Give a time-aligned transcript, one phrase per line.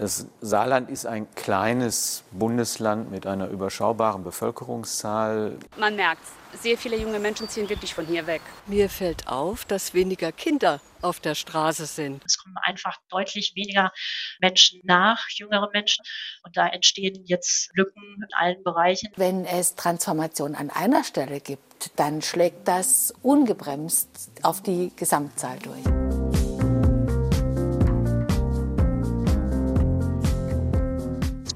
[0.00, 5.58] Das Saarland ist ein kleines Bundesland mit einer überschaubaren Bevölkerungszahl.
[5.76, 6.22] Man merkt,
[6.58, 8.40] sehr viele junge Menschen ziehen wirklich von hier weg.
[8.66, 12.24] Mir fällt auf, dass weniger Kinder auf der Straße sind.
[12.24, 13.92] Es kommen einfach deutlich weniger
[14.40, 16.02] Menschen nach, jüngere Menschen.
[16.44, 19.12] Und da entstehen jetzt Lücken in allen Bereichen.
[19.16, 24.08] Wenn es Transformation an einer Stelle gibt, dann schlägt das ungebremst
[24.40, 26.09] auf die Gesamtzahl durch.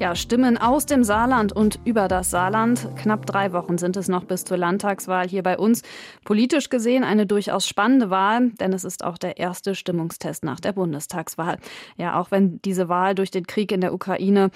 [0.01, 2.89] Ja, Stimmen aus dem Saarland und über das Saarland.
[2.96, 5.82] Knapp drei Wochen sind es noch bis zur Landtagswahl hier bei uns.
[6.25, 10.73] Politisch gesehen eine durchaus spannende Wahl, denn es ist auch der erste Stimmungstest nach der
[10.73, 11.59] Bundestagswahl.
[11.96, 14.51] Ja, auch wenn diese Wahl durch den Krieg in der Ukraine,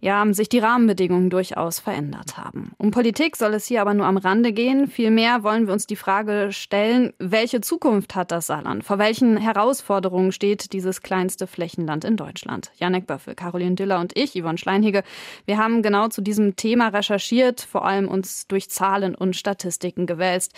[0.00, 2.72] ja, sich die Rahmenbedingungen durchaus verändert haben.
[2.78, 4.86] Um Politik soll es hier aber nur am Rande gehen.
[4.86, 8.84] Vielmehr wollen wir uns die Frage stellen, welche Zukunft hat das Saarland?
[8.84, 12.70] Vor welchen Herausforderungen steht dieses kleinste Flächenland in Deutschland?
[12.76, 15.02] Janek Böffel, Caroline Diller und ich, Yvonne Schlein Steinhege.
[15.46, 20.52] Wir haben genau zu diesem Thema recherchiert, vor allem uns durch Zahlen und Statistiken gewälzt.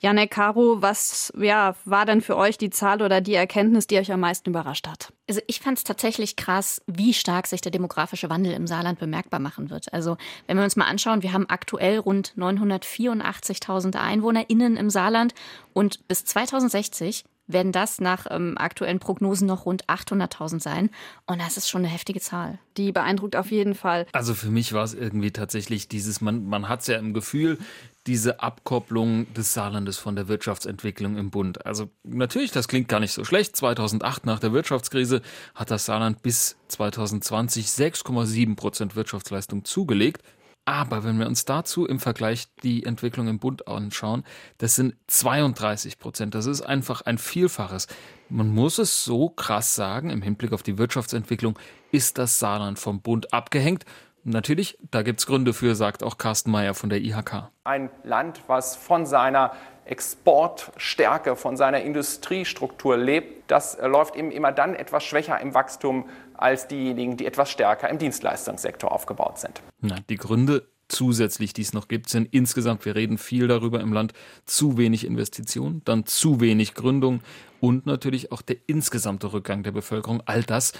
[0.00, 4.12] Janek Caro, was ja, war denn für euch die Zahl oder die Erkenntnis, die euch
[4.12, 5.12] am meisten überrascht hat?
[5.28, 9.40] Also ich fand es tatsächlich krass, wie stark sich der demografische Wandel im Saarland bemerkbar
[9.40, 9.92] machen wird.
[9.92, 15.34] Also wenn wir uns mal anschauen, wir haben aktuell rund 984.000 EinwohnerInnen im Saarland
[15.72, 20.90] und bis 2060 werden das nach ähm, aktuellen Prognosen noch rund 800.000 sein.
[21.26, 22.58] Und das ist schon eine heftige Zahl.
[22.76, 24.06] Die beeindruckt auf jeden Fall.
[24.12, 27.58] Also für mich war es irgendwie tatsächlich dieses, man, man hat es ja im Gefühl,
[28.06, 31.66] diese Abkopplung des Saarlandes von der Wirtschaftsentwicklung im Bund.
[31.66, 33.56] Also natürlich, das klingt gar nicht so schlecht.
[33.56, 35.22] 2008 nach der Wirtschaftskrise
[35.54, 40.22] hat das Saarland bis 2020 6,7 Prozent Wirtschaftsleistung zugelegt.
[40.66, 44.24] Aber wenn wir uns dazu im Vergleich die Entwicklung im Bund anschauen,
[44.58, 46.34] das sind 32 Prozent.
[46.34, 47.86] Das ist einfach ein Vielfaches.
[48.28, 51.56] Man muss es so krass sagen, im Hinblick auf die Wirtschaftsentwicklung
[51.92, 53.84] ist das Saarland vom Bund abgehängt.
[54.24, 57.48] Natürlich, da gibt es Gründe für, sagt auch Carsten Mayer von der IHK.
[57.62, 59.52] Ein Land, was von seiner
[59.84, 66.08] Exportstärke, von seiner Industriestruktur lebt, das läuft eben immer dann etwas schwächer im Wachstum
[66.38, 69.62] als diejenigen, die etwas stärker im Dienstleistungssektor aufgebaut sind.
[69.80, 73.92] Na, die Gründe zusätzlich, die es noch gibt, sind insgesamt, wir reden viel darüber im
[73.92, 74.12] Land,
[74.44, 77.20] zu wenig Investitionen, dann zu wenig Gründung
[77.60, 80.22] und natürlich auch der insgesamte Rückgang der Bevölkerung.
[80.26, 80.72] All das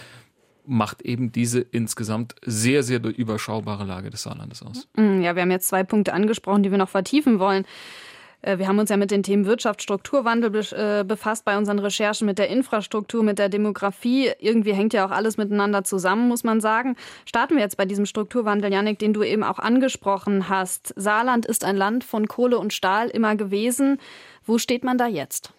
[0.65, 4.88] macht eben diese insgesamt sehr, sehr überschaubare Lage des Saarlandes aus.
[4.97, 7.65] Ja, wir haben jetzt zwei Punkte angesprochen, die wir noch vertiefen wollen.
[8.46, 12.26] Äh, wir haben uns ja mit den Themen Wirtschaft, Strukturwandel äh, befasst bei unseren Recherchen
[12.26, 14.30] mit der Infrastruktur, mit der Demografie.
[14.38, 16.96] Irgendwie hängt ja auch alles miteinander zusammen, muss man sagen.
[17.26, 20.94] Starten wir jetzt bei diesem Strukturwandel, Janik, den du eben auch angesprochen hast.
[20.96, 23.98] Saarland ist ein Land von Kohle und Stahl immer gewesen.
[24.44, 25.52] Wo steht man da jetzt?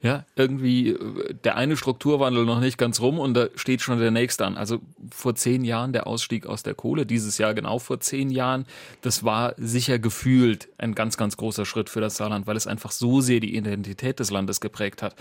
[0.00, 4.12] Ja, irgendwie äh, der eine Strukturwandel noch nicht ganz rum und da steht schon der
[4.12, 4.56] nächste an.
[4.56, 8.64] Also vor zehn Jahren der Ausstieg aus der Kohle, dieses Jahr genau vor zehn Jahren,
[9.02, 12.92] das war sicher gefühlt ein ganz, ganz großer Schritt für das Saarland, weil es einfach
[12.92, 15.16] so sehr die Identität des Landes geprägt hat.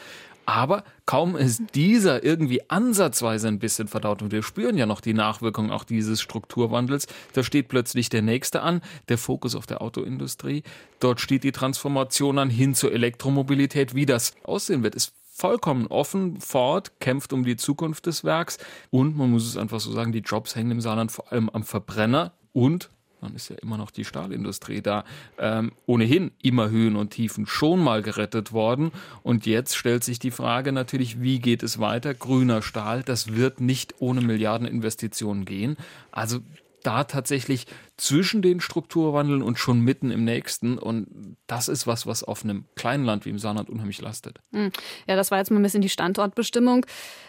[0.47, 5.13] Aber kaum ist dieser irgendwie ansatzweise ein bisschen verdaut und wir spüren ja noch die
[5.13, 10.63] Nachwirkungen auch dieses Strukturwandels, da steht plötzlich der nächste an, der Fokus auf der Autoindustrie.
[11.01, 13.93] Dort steht die Transformation an hin zur Elektromobilität.
[13.93, 14.35] Wie das
[14.67, 16.41] aussehen wird, ist vollkommen offen.
[16.41, 18.57] Ford kämpft um die Zukunft des Werks
[18.89, 21.63] und man muss es einfach so sagen, die Jobs hängen im Saarland vor allem am
[21.63, 22.89] Verbrenner und
[23.21, 25.03] dann ist ja immer noch die Stahlindustrie da,
[25.39, 28.91] ähm, ohnehin immer Höhen und Tiefen schon mal gerettet worden.
[29.23, 32.13] Und jetzt stellt sich die Frage natürlich, wie geht es weiter?
[32.13, 35.77] Grüner Stahl, das wird nicht ohne Milliardeninvestitionen gehen.
[36.11, 36.41] Also
[36.83, 37.65] da tatsächlich
[37.97, 40.77] zwischen den Strukturwandeln und schon mitten im nächsten.
[40.77, 44.39] Und das ist was, was auf einem kleinen Land wie im Saarland unheimlich lastet.
[44.51, 44.71] Hm.
[45.07, 46.85] Ja, das war jetzt mal ein bisschen die Standortbestimmung.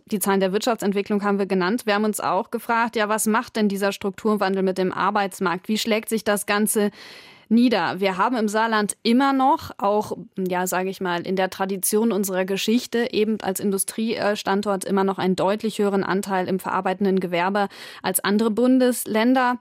[0.07, 1.87] Die Zahlen der Wirtschaftsentwicklung haben wir genannt.
[1.87, 5.69] Wir haben uns auch gefragt, ja, was macht denn dieser Strukturwandel mit dem Arbeitsmarkt?
[5.69, 6.91] Wie schlägt sich das Ganze
[7.49, 8.01] nieder.
[8.01, 12.45] Wir haben im Saarland immer noch, auch, ja, sage ich mal, in der Tradition unserer
[12.45, 17.69] Geschichte, eben als Industriestandort immer noch einen deutlich höheren Anteil im verarbeitenden Gewerbe
[18.03, 19.59] als andere Bundesländer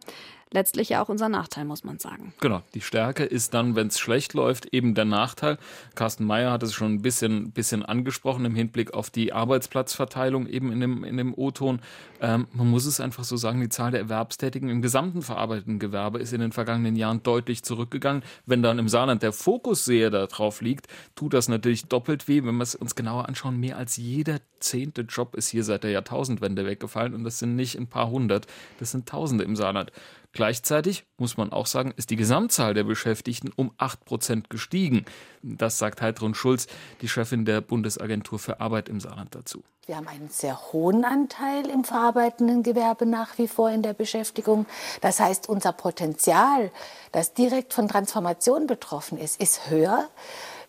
[0.51, 2.33] letztlich ja auch unser Nachteil, muss man sagen.
[2.39, 5.57] Genau, die Stärke ist dann, wenn es schlecht läuft, eben der Nachteil.
[5.95, 10.71] Carsten Mayer hat es schon ein bisschen, bisschen angesprochen im Hinblick auf die Arbeitsplatzverteilung eben
[10.71, 11.79] in dem, in dem O-Ton.
[12.21, 16.19] Ähm, man muss es einfach so sagen, die Zahl der Erwerbstätigen im gesamten verarbeitenden Gewerbe
[16.19, 18.23] ist in den vergangenen Jahren deutlich zurückgegangen.
[18.45, 22.43] Wenn dann im Saarland der Fokus sehr darauf liegt, tut das natürlich doppelt weh.
[22.43, 25.91] Wenn wir es uns genauer anschauen, mehr als jeder zehnte Job ist hier seit der
[25.91, 28.47] Jahrtausendwende weggefallen und das sind nicht ein paar hundert,
[28.79, 29.91] das sind Tausende im Saarland.
[30.37, 35.03] Gleichzeitig muss man auch sagen, ist die Gesamtzahl der Beschäftigten um 8 Prozent gestiegen.
[35.41, 36.67] Das sagt Heidrun Schulz,
[37.01, 39.63] die Chefin der Bundesagentur für Arbeit im Saarland dazu.
[39.87, 44.67] Wir haben einen sehr hohen Anteil im verarbeitenden Gewerbe nach wie vor in der Beschäftigung.
[45.01, 46.69] Das heißt, unser Potenzial,
[47.11, 50.07] das direkt von Transformation betroffen ist, ist höher.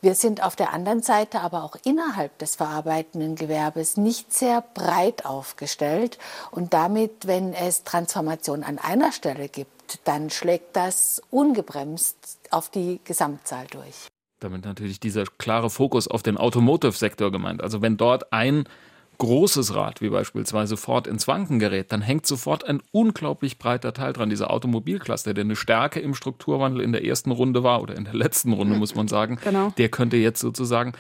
[0.00, 5.26] Wir sind auf der anderen Seite aber auch innerhalb des verarbeitenden Gewerbes nicht sehr breit
[5.26, 6.18] aufgestellt.
[6.52, 13.00] Und damit, wenn es Transformation an einer Stelle gibt, dann schlägt das ungebremst auf die
[13.02, 14.06] Gesamtzahl durch.
[14.38, 17.60] Damit natürlich dieser klare Fokus auf den Automotive-Sektor gemeint.
[17.60, 18.68] Also wenn dort ein
[19.18, 24.12] großes Rad, wie beispielsweise Ford, ins Wanken gerät, dann hängt sofort ein unglaublich breiter Teil
[24.12, 24.30] dran.
[24.30, 28.14] Dieser Automobilcluster, der eine Stärke im Strukturwandel in der ersten Runde war oder in der
[28.14, 29.72] letzten Runde, muss man sagen, genau.
[29.76, 30.92] der könnte jetzt sozusagen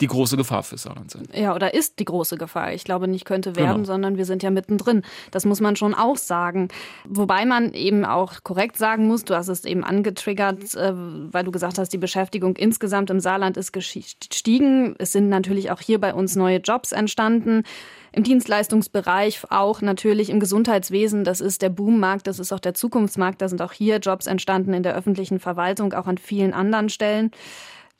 [0.00, 1.28] die große Gefahr für Saarland sein.
[1.32, 2.72] Ja, oder ist die große Gefahr.
[2.72, 3.84] Ich glaube nicht könnte werden, genau.
[3.84, 5.02] sondern wir sind ja mittendrin.
[5.30, 6.68] Das muss man schon auch sagen.
[7.08, 11.52] Wobei man eben auch korrekt sagen muss, du hast es eben angetriggert, äh, weil du
[11.52, 14.96] gesagt hast, die Beschäftigung insgesamt im Saarland ist gestiegen.
[14.98, 17.62] Es sind natürlich auch hier bei uns neue Jobs entstanden.
[18.10, 21.24] Im Dienstleistungsbereich auch natürlich im Gesundheitswesen.
[21.24, 23.42] Das ist der Boommarkt, das ist auch der Zukunftsmarkt.
[23.42, 27.30] Da sind auch hier Jobs entstanden in der öffentlichen Verwaltung, auch an vielen anderen Stellen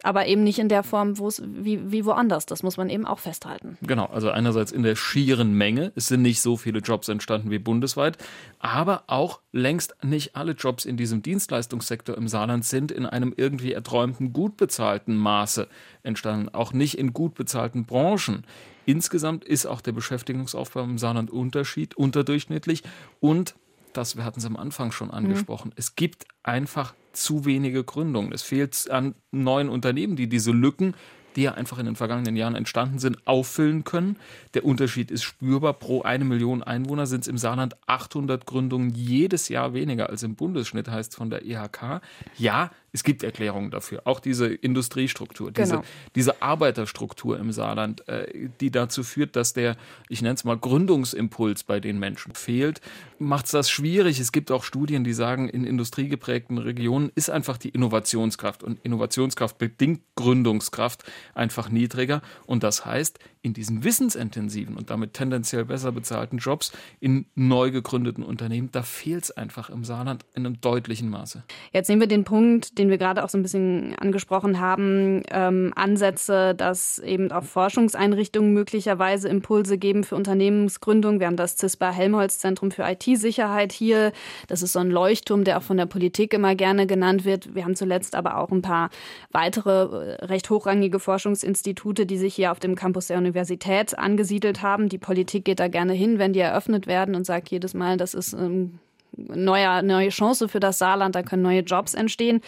[0.02, 2.46] aber eben nicht in der Form, wo es wie, wie woanders.
[2.46, 3.78] Das muss man eben auch festhalten.
[3.82, 5.92] Genau, also einerseits in der schieren Menge.
[5.94, 8.18] Es sind nicht so viele Jobs entstanden wie bundesweit,
[8.58, 13.72] aber auch längst nicht alle Jobs in diesem Dienstleistungssektor im Saarland sind in einem irgendwie
[13.72, 15.68] erträumten, gut bezahlten Maße
[16.02, 16.48] entstanden.
[16.50, 18.44] Auch nicht in gut bezahlten Branchen.
[18.86, 22.82] Insgesamt ist auch der Beschäftigungsaufbau im Saarland Unterschied, unterdurchschnittlich
[23.20, 23.54] und
[23.96, 25.14] das, wir hatten es am Anfang schon mhm.
[25.14, 25.74] angesprochen, mhm.
[25.76, 28.32] es gibt einfach zu wenige Gründungen.
[28.32, 30.94] Es fehlt an neuen Unternehmen, die diese Lücken,
[31.36, 34.16] die ja einfach in den vergangenen Jahren entstanden sind, auffüllen können.
[34.54, 35.74] Der Unterschied ist spürbar.
[35.74, 40.36] Pro eine Million Einwohner sind es im Saarland 800 Gründungen jedes Jahr weniger als im
[40.36, 42.00] Bundesschnitt, heißt von der IHK.
[42.38, 44.02] Ja, es gibt Erklärungen dafür.
[44.04, 45.84] Auch diese Industriestruktur, diese, genau.
[46.14, 49.76] diese Arbeiterstruktur im Saarland, äh, die dazu führt, dass der,
[50.08, 52.80] ich nenne es mal, Gründungsimpuls bei den Menschen fehlt,
[53.18, 54.20] macht es das schwierig.
[54.20, 59.58] Es gibt auch Studien, die sagen, in industriegeprägten Regionen ist einfach die Innovationskraft und Innovationskraft
[59.58, 61.02] bedingt Gründungskraft
[61.34, 62.22] einfach niedriger.
[62.46, 68.24] Und das heißt, in diesen wissensintensiven und damit tendenziell besser bezahlten Jobs in neu gegründeten
[68.24, 71.44] Unternehmen, da fehlt es einfach im Saarland in einem deutlichen Maße.
[71.72, 75.72] Jetzt nehmen wir den Punkt, den wir gerade auch so ein bisschen angesprochen haben, ähm,
[75.76, 81.20] Ansätze, dass eben auch Forschungseinrichtungen möglicherweise Impulse geben für Unternehmensgründung.
[81.20, 84.12] Wir haben das CISPA Helmholtz Zentrum für IT-Sicherheit hier.
[84.48, 87.54] Das ist so ein Leuchtturm, der auch von der Politik immer gerne genannt wird.
[87.54, 88.90] Wir haben zuletzt aber auch ein paar
[89.30, 94.88] weitere äh, recht hochrangige Forschungsinstitute, die sich hier auf dem Campus der Universität angesiedelt haben.
[94.88, 98.14] Die Politik geht da gerne hin, wenn die eröffnet werden und sagt jedes Mal, das
[98.14, 98.78] ist ähm,
[99.16, 102.40] eine neue Chance für das Saarland, da können neue Jobs entstehen.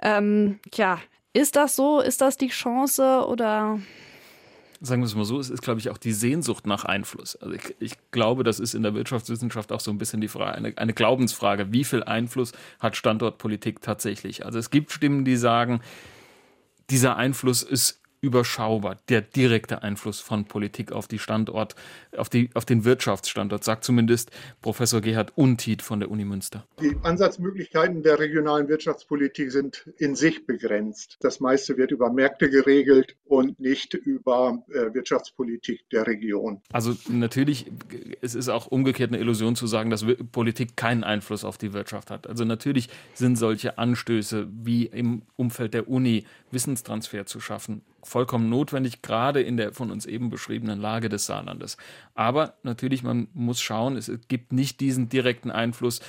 [0.00, 0.98] Ähm, tja,
[1.32, 2.00] ist das so?
[2.00, 3.78] Ist das die Chance oder?
[4.80, 7.36] Sagen wir es mal so, es ist, glaube ich, auch die Sehnsucht nach Einfluss.
[7.36, 10.54] Also ich, ich, glaube, das ist in der Wirtschaftswissenschaft auch so ein bisschen die Frage,
[10.54, 11.72] eine, eine Glaubensfrage.
[11.72, 14.44] Wie viel Einfluss hat Standortpolitik tatsächlich?
[14.44, 15.80] Also es gibt Stimmen, die sagen,
[16.90, 21.74] dieser Einfluss ist überschaubar, der direkte Einfluss von Politik auf die Standort,
[22.16, 24.30] auf, die, auf den Wirtschaftsstandort, sagt zumindest
[24.62, 26.66] Professor Gerhard Untied von der Uni Münster.
[26.80, 31.18] Die Ansatzmöglichkeiten der regionalen Wirtschaftspolitik sind in sich begrenzt.
[31.20, 36.62] Das meiste wird über Märkte geregelt und nicht über äh, Wirtschaftspolitik der Region.
[36.72, 37.70] Also natürlich,
[38.22, 42.10] es ist auch umgekehrt eine Illusion zu sagen, dass Politik keinen Einfluss auf die Wirtschaft
[42.10, 42.26] hat.
[42.26, 49.02] Also natürlich sind solche Anstöße wie im Umfeld der Uni Wissenstransfer zu schaffen vollkommen notwendig,
[49.02, 51.76] gerade in der von uns eben beschriebenen Lage des Saarlandes.
[52.14, 56.00] Aber natürlich, man muss schauen, es gibt nicht diesen direkten Einfluss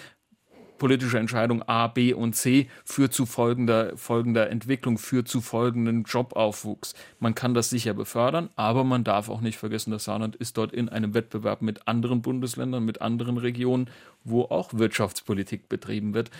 [0.77, 6.93] politische Entscheidung A, B und C führt zu folgender, folgender Entwicklung, führt zu folgendem Jobaufwuchs.
[7.19, 10.71] Man kann das sicher befördern, aber man darf auch nicht vergessen, das Saarland ist dort
[10.71, 13.89] in einem Wettbewerb mit anderen Bundesländern, mit anderen Regionen,
[14.23, 16.31] wo auch Wirtschaftspolitik betrieben wird.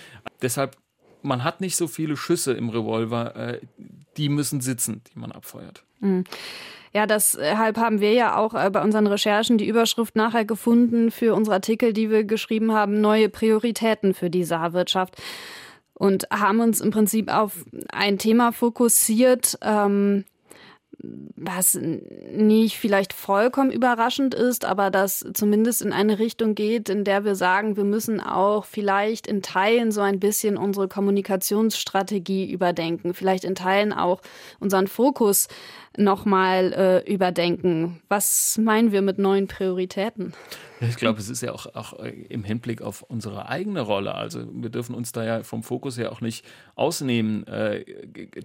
[0.41, 0.77] Deshalb
[1.21, 3.59] man hat nicht so viele Schüsse im Revolver, äh,
[4.17, 5.83] die müssen sitzen, die man abfeuert.
[5.99, 6.23] Mhm.
[6.93, 11.35] Ja, deshalb haben wir ja auch äh, bei unseren Recherchen die Überschrift nachher gefunden für
[11.35, 15.15] unsere Artikel, die wir geschrieben haben, neue Prioritäten für die Saarwirtschaft.
[15.93, 20.25] Und haben uns im Prinzip auf ein Thema fokussiert, ähm,
[20.99, 27.23] was nicht vielleicht vollkommen überraschend ist, aber das zumindest in eine Richtung geht, in der
[27.23, 33.43] wir sagen, wir müssen auch vielleicht in Teilen so ein bisschen unsere Kommunikationsstrategie überdenken, vielleicht
[33.43, 34.21] in Teilen auch
[34.59, 35.47] unseren Fokus
[35.95, 38.01] nochmal äh, überdenken.
[38.09, 40.33] Was meinen wir mit neuen Prioritäten?
[40.81, 44.13] Ich glaube, es ist ja auch, auch äh, im Hinblick auf unsere eigene Rolle.
[44.13, 47.45] Also wir dürfen uns da ja vom Fokus ja auch nicht ausnehmen.
[47.47, 47.85] Äh,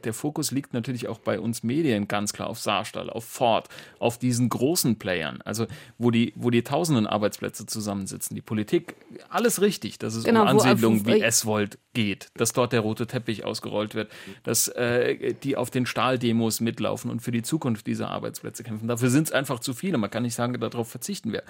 [0.05, 4.19] der Fokus liegt natürlich auch bei uns Medien ganz klar auf Saarstahl, auf Ford, auf
[4.19, 5.41] diesen großen Playern.
[5.43, 5.67] Also
[5.99, 8.35] wo die, wo die tausenden Arbeitsplätze zusammensitzen.
[8.35, 8.95] Die Politik,
[9.29, 13.45] alles richtig, dass es genau, um Ansiedlungen wie Eswold geht, dass dort der rote Teppich
[13.45, 14.11] ausgerollt wird,
[14.45, 18.89] dass äh, die auf den Stahldemos mitlaufen und für die Zukunft dieser Arbeitsplätze kämpfen.
[18.89, 19.99] Dafür sind es einfach zu viele.
[19.99, 21.43] Man kann nicht sagen, darauf verzichten wir.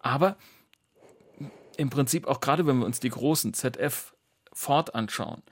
[0.00, 0.29] Aber
[1.80, 4.14] im Prinzip auch gerade, wenn wir uns die großen ZF
[4.52, 5.42] Ford anschauen,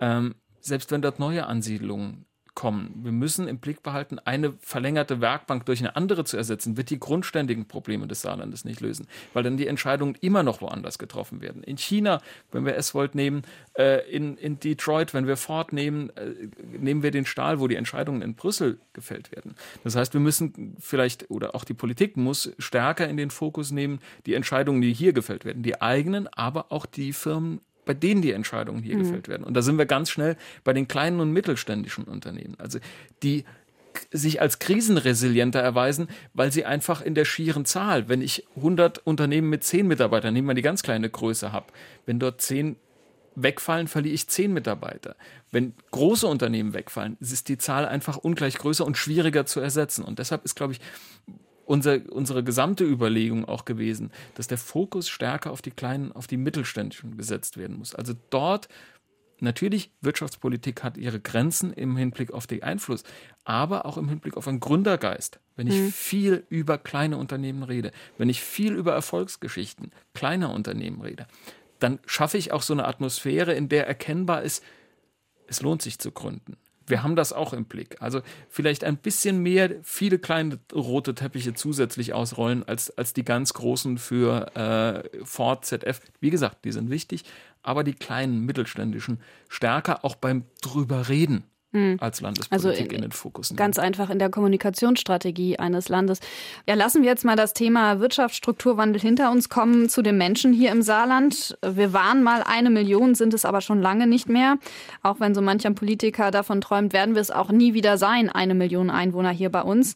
[0.00, 2.26] ähm, selbst wenn dort neue Ansiedlungen
[2.58, 2.92] kommen.
[3.04, 6.98] Wir müssen im Blick behalten, eine verlängerte Werkbank durch eine andere zu ersetzen, wird die
[6.98, 11.62] grundständigen Probleme des Saarlandes nicht lösen, weil dann die Entscheidungen immer noch woanders getroffen werden.
[11.62, 13.42] In China, wenn wir Eswold nehmen,
[13.74, 17.76] äh, in, in Detroit, wenn wir Ford nehmen, äh, nehmen wir den Stahl, wo die
[17.76, 19.54] Entscheidungen in Brüssel gefällt werden.
[19.84, 24.00] Das heißt, wir müssen vielleicht, oder auch die Politik muss stärker in den Fokus nehmen,
[24.26, 28.32] die Entscheidungen, die hier gefällt werden, die eigenen, aber auch die Firmen bei denen die
[28.32, 29.04] Entscheidungen hier mhm.
[29.04, 29.44] gefällt werden.
[29.44, 32.54] Und da sind wir ganz schnell bei den kleinen und mittelständischen Unternehmen.
[32.58, 32.80] Also
[33.22, 33.46] die
[34.12, 39.48] sich als krisenresilienter erweisen, weil sie einfach in der schieren Zahl, wenn ich 100 Unternehmen
[39.48, 41.68] mit 10 Mitarbeitern, nehmen wir die ganz kleine Größe habe,
[42.04, 42.76] wenn dort 10
[43.36, 45.16] wegfallen, verliere ich 10 Mitarbeiter.
[45.50, 50.04] Wenn große Unternehmen wegfallen, ist die Zahl einfach ungleich größer und schwieriger zu ersetzen.
[50.04, 50.80] Und deshalb ist, glaube ich,
[51.68, 56.38] unser, unsere gesamte Überlegung auch gewesen, dass der Fokus stärker auf die kleinen, auf die
[56.38, 57.94] mittelständischen gesetzt werden muss.
[57.94, 58.68] Also dort
[59.40, 63.04] Natürlich, Wirtschaftspolitik hat ihre Grenzen im Hinblick auf den Einfluss,
[63.44, 65.38] aber auch im Hinblick auf einen Gründergeist.
[65.54, 65.92] Wenn ich mhm.
[65.92, 71.28] viel über kleine Unternehmen rede, wenn ich viel über Erfolgsgeschichten kleiner Unternehmen rede,
[71.78, 74.64] dann schaffe ich auch so eine Atmosphäre, in der erkennbar ist,
[75.46, 76.56] es lohnt sich zu gründen
[76.90, 77.96] wir haben das auch im Blick.
[78.00, 83.54] Also vielleicht ein bisschen mehr viele kleine rote Teppiche zusätzlich ausrollen als, als die ganz
[83.54, 86.00] großen für äh, Ford, ZF.
[86.20, 87.24] Wie gesagt, die sind wichtig,
[87.62, 91.44] aber die kleinen mittelständischen stärker auch beim drüber reden.
[92.00, 93.58] Als Landespolitik also, in den Fokus nehmen.
[93.58, 96.20] Ganz einfach in der Kommunikationsstrategie eines Landes.
[96.66, 100.72] Ja, lassen wir jetzt mal das Thema Wirtschaftsstrukturwandel hinter uns kommen zu den Menschen hier
[100.72, 101.58] im Saarland.
[101.62, 104.56] Wir waren mal eine Million, sind es aber schon lange nicht mehr.
[105.02, 108.54] Auch wenn so mancher Politiker davon träumt, werden wir es auch nie wieder sein, eine
[108.54, 109.94] Million Einwohner hier bei uns.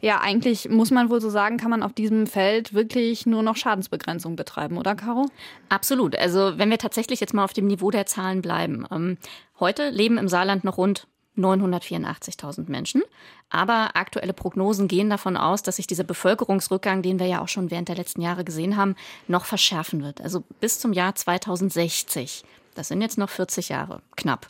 [0.00, 3.56] Ja, eigentlich muss man wohl so sagen, kann man auf diesem Feld wirklich nur noch
[3.56, 5.26] Schadensbegrenzung betreiben, oder Caro?
[5.68, 6.16] Absolut.
[6.16, 8.86] Also wenn wir tatsächlich jetzt mal auf dem Niveau der Zahlen bleiben.
[8.90, 9.18] Ähm,
[9.58, 13.02] heute leben im Saarland noch rund 984.000 Menschen.
[13.50, 17.70] Aber aktuelle Prognosen gehen davon aus, dass sich dieser Bevölkerungsrückgang, den wir ja auch schon
[17.70, 18.96] während der letzten Jahre gesehen haben,
[19.28, 20.20] noch verschärfen wird.
[20.20, 24.48] Also bis zum Jahr 2060 das sind jetzt noch 40 Jahre, knapp,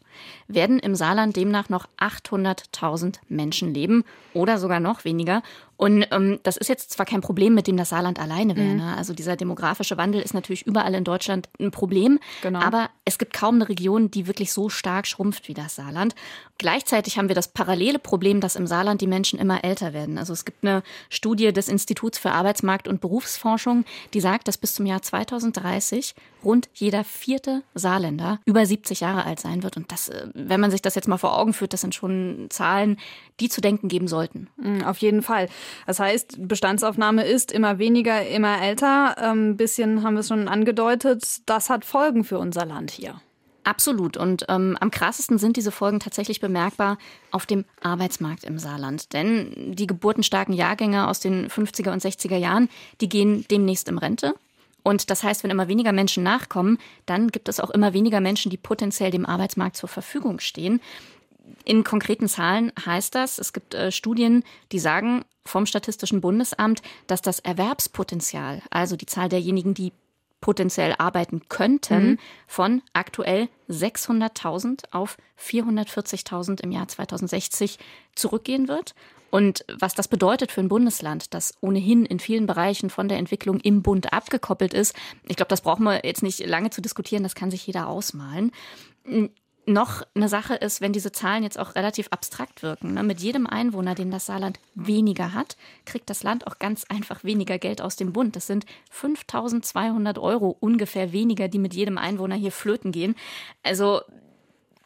[0.49, 5.43] werden im Saarland demnach noch 800.000 Menschen leben oder sogar noch weniger.
[5.81, 8.69] Und ähm, das ist jetzt zwar kein Problem, mit dem das Saarland alleine wäre.
[8.69, 8.77] Mhm.
[8.77, 8.97] Ne?
[8.99, 12.19] Also dieser demografische Wandel ist natürlich überall in Deutschland ein Problem.
[12.43, 12.61] Genau.
[12.61, 16.15] Aber es gibt kaum eine Region, die wirklich so stark schrumpft wie das Saarland.
[16.59, 20.19] Gleichzeitig haben wir das parallele Problem, dass im Saarland die Menschen immer älter werden.
[20.19, 24.75] Also es gibt eine Studie des Instituts für Arbeitsmarkt und Berufsforschung, die sagt, dass bis
[24.75, 26.15] zum Jahr 2030
[26.45, 29.79] rund jeder vierte Saarländer über 70 Jahre alt sein wird.
[29.79, 32.47] Und das, äh, wenn man sich das jetzt mal vor Augen führt, das sind schon
[32.51, 32.99] Zahlen,
[33.39, 34.49] die zu denken geben sollten.
[34.57, 35.49] Mhm, auf jeden Fall.
[35.87, 39.19] Das heißt, Bestandsaufnahme ist immer weniger, immer älter.
[39.19, 41.43] Ein ähm, bisschen haben wir es schon angedeutet.
[41.47, 43.21] Das hat Folgen für unser Land hier.
[43.65, 44.17] Absolut.
[44.17, 46.99] Und ähm, am krassesten sind diese Folgen tatsächlich bemerkbar
[47.31, 49.13] auf dem Arbeitsmarkt im Saarland.
[49.13, 52.69] Denn die geburtenstarken Jahrgänge aus den 50er und 60er Jahren,
[53.01, 54.35] die gehen demnächst in Rente.
[54.83, 58.51] Und das heißt, wenn immer weniger Menschen nachkommen, dann gibt es auch immer weniger Menschen,
[58.51, 60.81] die potenziell dem Arbeitsmarkt zur Verfügung stehen.
[61.65, 67.23] In konkreten Zahlen heißt das, es gibt äh, Studien, die sagen vom Statistischen Bundesamt, dass
[67.23, 69.93] das Erwerbspotenzial, also die Zahl derjenigen, die
[70.41, 72.19] potenziell arbeiten könnten, mhm.
[72.47, 77.79] von aktuell 600.000 auf 440.000 im Jahr 2060
[78.15, 78.95] zurückgehen wird.
[79.31, 83.61] Und was das bedeutet für ein Bundesland, das ohnehin in vielen Bereichen von der Entwicklung
[83.61, 84.95] im Bund abgekoppelt ist,
[85.29, 88.53] ich glaube, das brauchen wir jetzt nicht lange zu diskutieren, das kann sich jeder ausmalen
[89.71, 92.95] noch eine Sache ist, wenn diese Zahlen jetzt auch relativ abstrakt wirken.
[92.95, 93.03] Ne?
[93.03, 97.59] Mit jedem Einwohner, den das Saarland weniger hat, kriegt das Land auch ganz einfach weniger
[97.59, 98.37] Geld aus dem Bund.
[98.37, 103.15] Das sind 5200 Euro ungefähr weniger, die mit jedem Einwohner hier flöten gehen.
[103.63, 104.03] Also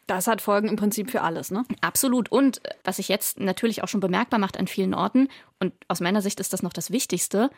[0.07, 1.65] das hat Folgen im Prinzip für alles, ne?
[1.81, 2.31] Absolut.
[2.31, 6.21] Und was sich jetzt natürlich auch schon bemerkbar macht an vielen Orten, und aus meiner
[6.21, 7.49] Sicht ist das noch das Wichtigste,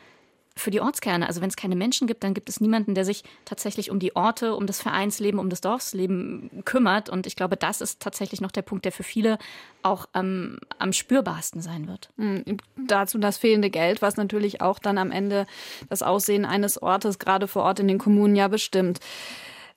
[0.58, 1.28] für die Ortskerne.
[1.28, 4.16] Also wenn es keine Menschen gibt, dann gibt es niemanden, der sich tatsächlich um die
[4.16, 7.10] Orte, um das Vereinsleben, um das Dorfsleben kümmert.
[7.10, 9.38] Und ich glaube, das ist tatsächlich noch der Punkt, der für viele
[9.84, 12.10] auch ähm, am spürbarsten sein wird.
[12.18, 12.58] Mhm.
[12.76, 15.46] Dazu das fehlende Geld, was natürlich auch dann am Ende
[15.90, 19.00] das Aussehen eines Ortes, gerade vor Ort in den Kommunen, ja bestimmt.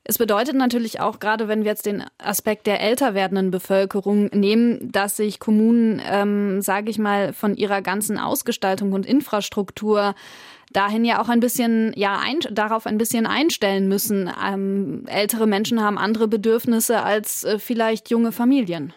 [0.03, 4.91] Es bedeutet natürlich auch, gerade wenn wir jetzt den Aspekt der älter werdenden Bevölkerung nehmen,
[4.91, 10.15] dass sich Kommunen, ähm, sage ich mal, von ihrer ganzen Ausgestaltung und Infrastruktur
[10.73, 14.31] dahin ja auch ein bisschen, ja, ein, darauf ein bisschen einstellen müssen.
[14.43, 18.95] Ähm, ältere Menschen haben andere Bedürfnisse als äh, vielleicht junge Familien.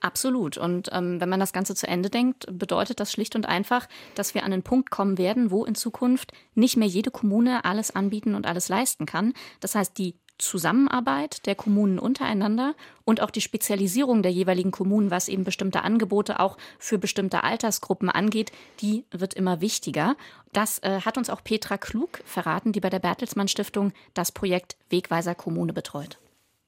[0.00, 0.58] Absolut.
[0.58, 4.34] Und ähm, wenn man das Ganze zu Ende denkt, bedeutet das schlicht und einfach, dass
[4.34, 8.34] wir an einen Punkt kommen werden, wo in Zukunft nicht mehr jede Kommune alles anbieten
[8.34, 9.32] und alles leisten kann.
[9.60, 12.74] Das heißt, die Zusammenarbeit der Kommunen untereinander
[13.04, 18.10] und auch die Spezialisierung der jeweiligen Kommunen, was eben bestimmte Angebote auch für bestimmte Altersgruppen
[18.10, 20.16] angeht, die wird immer wichtiger.
[20.52, 24.76] Das äh, hat uns auch Petra Klug verraten, die bei der Bertelsmann Stiftung das Projekt
[24.90, 26.18] Wegweiser Kommune betreut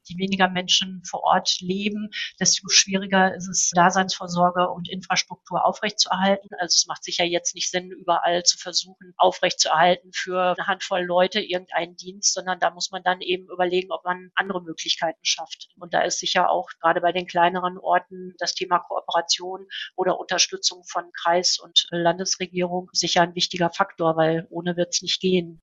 [0.08, 2.10] je weniger Menschen vor Ort leben,
[2.40, 6.48] desto schwieriger ist es, Daseinsvorsorge und Infrastruktur aufrechtzuerhalten.
[6.58, 11.40] Also es macht sicher jetzt nicht Sinn, überall zu versuchen, aufrechtzuerhalten für eine Handvoll Leute
[11.40, 15.68] irgendeinen Dienst, sondern da muss man dann eben überlegen, ob man andere Möglichkeiten schafft.
[15.76, 20.84] Und da ist sicher auch gerade bei den kleineren Orten das Thema Kooperation oder Unterstützung
[20.84, 25.60] von Kreis- und Landesregierung sicher ein wichtiger Faktor, weil ohne wird es nicht gehen.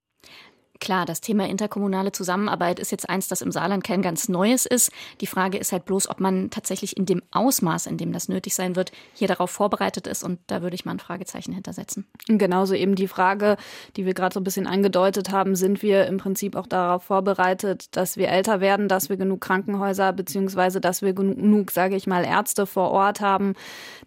[0.79, 4.91] Klar, das Thema interkommunale Zusammenarbeit ist jetzt eins, das im Saarland kein ganz Neues ist.
[5.22, 8.55] Die Frage ist halt bloß, ob man tatsächlich in dem Ausmaß, in dem das nötig
[8.55, 10.24] sein wird, hier darauf vorbereitet ist.
[10.24, 12.05] Und da würde ich mal ein Fragezeichen hintersetzen.
[12.27, 13.58] Genauso eben die Frage,
[13.96, 17.96] die wir gerade so ein bisschen angedeutet haben, sind wir im Prinzip auch darauf vorbereitet,
[17.96, 22.25] dass wir älter werden, dass wir genug Krankenhäuser beziehungsweise dass wir genug, sage ich mal,
[22.25, 23.53] Ärzte vor Ort haben,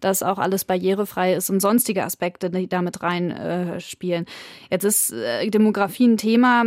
[0.01, 4.25] dass auch alles barrierefrei ist und sonstige Aspekte, die damit reinspielen.
[4.25, 4.29] Äh,
[4.71, 6.58] Jetzt ist äh, Demografie ein Thema,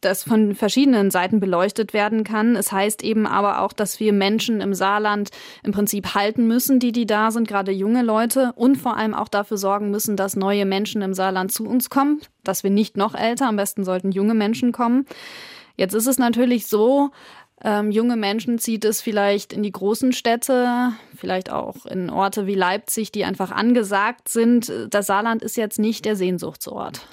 [0.00, 2.56] das von verschiedenen Seiten beleuchtet werden kann.
[2.56, 5.30] Es heißt eben aber auch, dass wir Menschen im Saarland
[5.62, 9.28] im Prinzip halten müssen, die, die da sind, gerade junge Leute und vor allem auch
[9.28, 13.14] dafür sorgen müssen, dass neue Menschen im Saarland zu uns kommen, dass wir nicht noch
[13.14, 15.06] älter, am besten sollten junge Menschen kommen.
[15.76, 17.10] Jetzt ist es natürlich so,
[17.62, 22.54] ähm, junge Menschen zieht es vielleicht in die großen Städte, vielleicht auch in Orte wie
[22.54, 24.72] Leipzig, die einfach angesagt sind.
[24.88, 27.06] Das Saarland ist jetzt nicht der Sehnsuchtsort.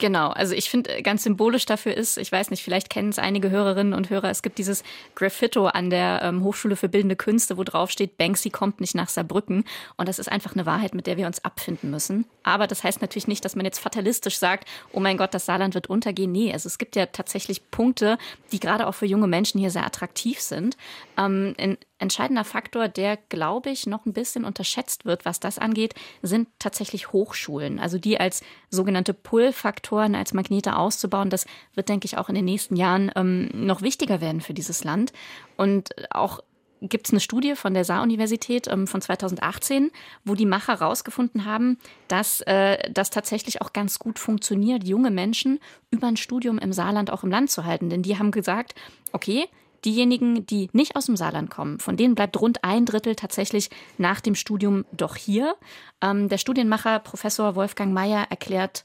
[0.00, 3.18] Genau, also ich finde äh, ganz symbolisch dafür ist, ich weiß nicht, vielleicht kennen es
[3.18, 4.82] einige Hörerinnen und Hörer, es gibt dieses
[5.14, 9.10] Graffito an der ähm, Hochschule für Bildende Künste, wo drauf steht, Banksy kommt nicht nach
[9.10, 9.64] Saarbrücken.
[9.98, 12.24] Und das ist einfach eine Wahrheit, mit der wir uns abfinden müssen.
[12.42, 15.74] Aber das heißt natürlich nicht, dass man jetzt fatalistisch sagt, oh mein Gott, das Saarland
[15.74, 16.32] wird untergehen.
[16.32, 18.16] Nee, also es gibt ja tatsächlich Punkte,
[18.52, 20.78] die gerade auch für junge Menschen hier sehr attraktiv sind.
[21.18, 25.94] Ähm, in, entscheidender Faktor, der, glaube ich, noch ein bisschen unterschätzt wird, was das angeht,
[26.22, 27.78] sind tatsächlich Hochschulen.
[27.78, 32.44] Also die als sogenannte Pull-Faktoren, als Magnete auszubauen, das wird, denke ich, auch in den
[32.44, 35.12] nächsten Jahren ähm, noch wichtiger werden für dieses Land.
[35.56, 36.40] Und auch
[36.82, 39.90] gibt es eine Studie von der Saar-Universität ähm, von 2018,
[40.24, 45.60] wo die Macher herausgefunden haben, dass äh, das tatsächlich auch ganz gut funktioniert, junge Menschen
[45.90, 47.90] über ein Studium im Saarland auch im Land zu halten.
[47.90, 48.74] Denn die haben gesagt,
[49.12, 49.46] okay,
[49.84, 54.20] Diejenigen, die nicht aus dem Saarland kommen, von denen bleibt rund ein Drittel tatsächlich nach
[54.20, 55.56] dem Studium doch hier.
[56.02, 58.84] Ähm, der Studienmacher Professor Wolfgang Mayer erklärt,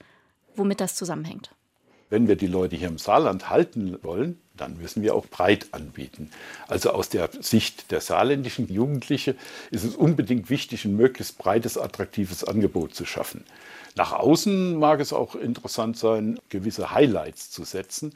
[0.55, 1.51] womit das zusammenhängt.
[2.09, 6.29] Wenn wir die Leute hier im Saarland halten wollen, dann müssen wir auch breit anbieten.
[6.67, 9.35] Also aus der Sicht der saarländischen Jugendlichen
[9.71, 13.43] ist es unbedingt wichtig, ein möglichst breites, attraktives Angebot zu schaffen.
[13.95, 18.13] Nach außen mag es auch interessant sein, gewisse Highlights zu setzen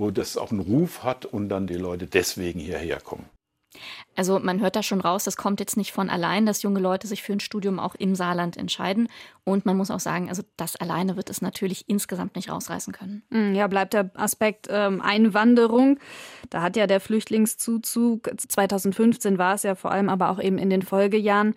[0.00, 3.26] wo das auch einen Ruf hat und dann die Leute deswegen hierher kommen.
[4.16, 7.06] Also man hört da schon raus, das kommt jetzt nicht von allein, dass junge Leute
[7.06, 9.08] sich für ein Studium auch im Saarland entscheiden.
[9.44, 13.22] Und man muss auch sagen, also das alleine wird es natürlich insgesamt nicht rausreißen können.
[13.30, 15.98] Hm, ja, bleibt der Aspekt ähm, Einwanderung.
[16.50, 20.70] Da hat ja der Flüchtlingszuzug, 2015 war es ja vor allem, aber auch eben in
[20.70, 21.54] den Folgejahren,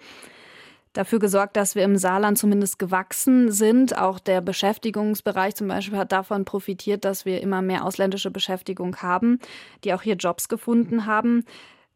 [0.94, 3.98] dafür gesorgt, dass wir im Saarland zumindest gewachsen sind.
[3.98, 9.40] Auch der Beschäftigungsbereich zum Beispiel hat davon profitiert, dass wir immer mehr ausländische Beschäftigung haben,
[9.84, 11.46] die auch hier Jobs gefunden haben.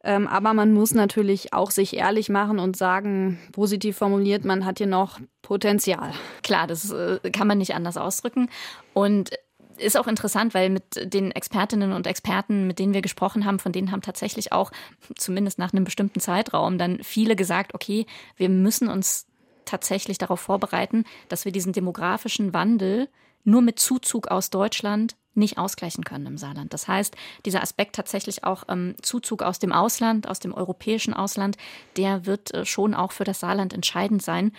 [0.04, 4.78] Ähm, aber man muss natürlich auch sich ehrlich machen und sagen, positiv formuliert, man hat
[4.78, 6.12] hier noch Potenzial.
[6.44, 8.50] Klar, das äh, kann man nicht anders ausdrücken.
[8.94, 9.32] Und
[9.78, 13.72] ist auch interessant, weil mit den Expertinnen und Experten, mit denen wir gesprochen haben, von
[13.72, 14.72] denen haben tatsächlich auch,
[15.16, 19.28] zumindest nach einem bestimmten Zeitraum, dann viele gesagt, okay, wir müssen uns
[19.66, 23.10] tatsächlich darauf vorbereiten, dass wir diesen demografischen Wandel
[23.44, 26.74] nur mit Zuzug aus Deutschland nicht ausgleichen können im Saarland.
[26.74, 31.58] Das heißt, dieser Aspekt tatsächlich auch ähm, Zuzug aus dem Ausland, aus dem europäischen Ausland,
[31.96, 34.52] der wird äh, schon auch für das Saarland entscheidend sein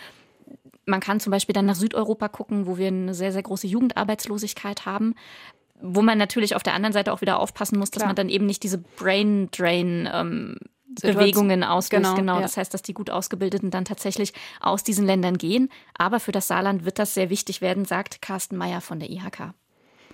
[0.89, 4.87] Man kann zum Beispiel dann nach Südeuropa gucken, wo wir eine sehr, sehr große Jugendarbeitslosigkeit
[4.87, 5.15] haben
[5.81, 8.09] wo man natürlich auf der anderen Seite auch wieder aufpassen muss, dass Klar.
[8.09, 10.57] man dann eben nicht diese Brain Drain ähm,
[11.01, 12.03] Bewegungen auslöst.
[12.03, 12.35] Genau, genau.
[12.37, 12.43] Ja.
[12.43, 15.69] das heißt, dass die gut ausgebildeten dann tatsächlich aus diesen Ländern gehen.
[15.95, 19.55] Aber für das Saarland wird das sehr wichtig werden, sagt Carsten Meyer von der IHK.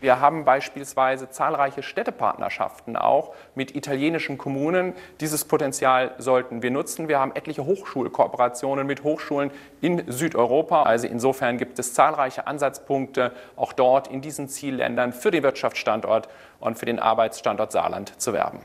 [0.05, 4.93] Wir haben beispielsweise zahlreiche Städtepartnerschaften auch mit italienischen Kommunen.
[5.21, 7.09] Dieses Potenzial sollten wir nutzen.
[7.09, 10.83] Wir haben etliche Hochschulkooperationen mit Hochschulen in Südeuropa.
[10.83, 16.29] Also insofern gibt es zahlreiche Ansatzpunkte auch dort in diesen Zielländern für den Wirtschaftsstandort
[16.61, 18.61] und für den Arbeitsstandort Saarland zu werben.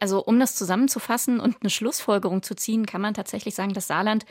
[0.00, 4.24] Also um das zusammenzufassen und eine Schlussfolgerung zu ziehen, kann man tatsächlich sagen, das Saarland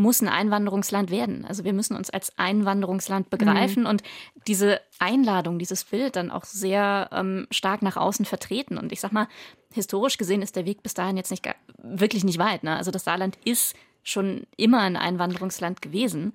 [0.00, 1.44] muss ein Einwanderungsland werden.
[1.44, 3.88] Also wir müssen uns als Einwanderungsland begreifen mhm.
[3.88, 4.02] und
[4.46, 8.78] diese Einladung, dieses Bild dann auch sehr ähm, stark nach außen vertreten.
[8.78, 9.28] Und ich sag mal,
[9.72, 11.46] historisch gesehen ist der Weg bis dahin jetzt nicht
[11.82, 12.64] wirklich nicht weit.
[12.64, 12.76] Ne?
[12.76, 16.32] Also das Saarland ist schon immer ein Einwanderungsland gewesen.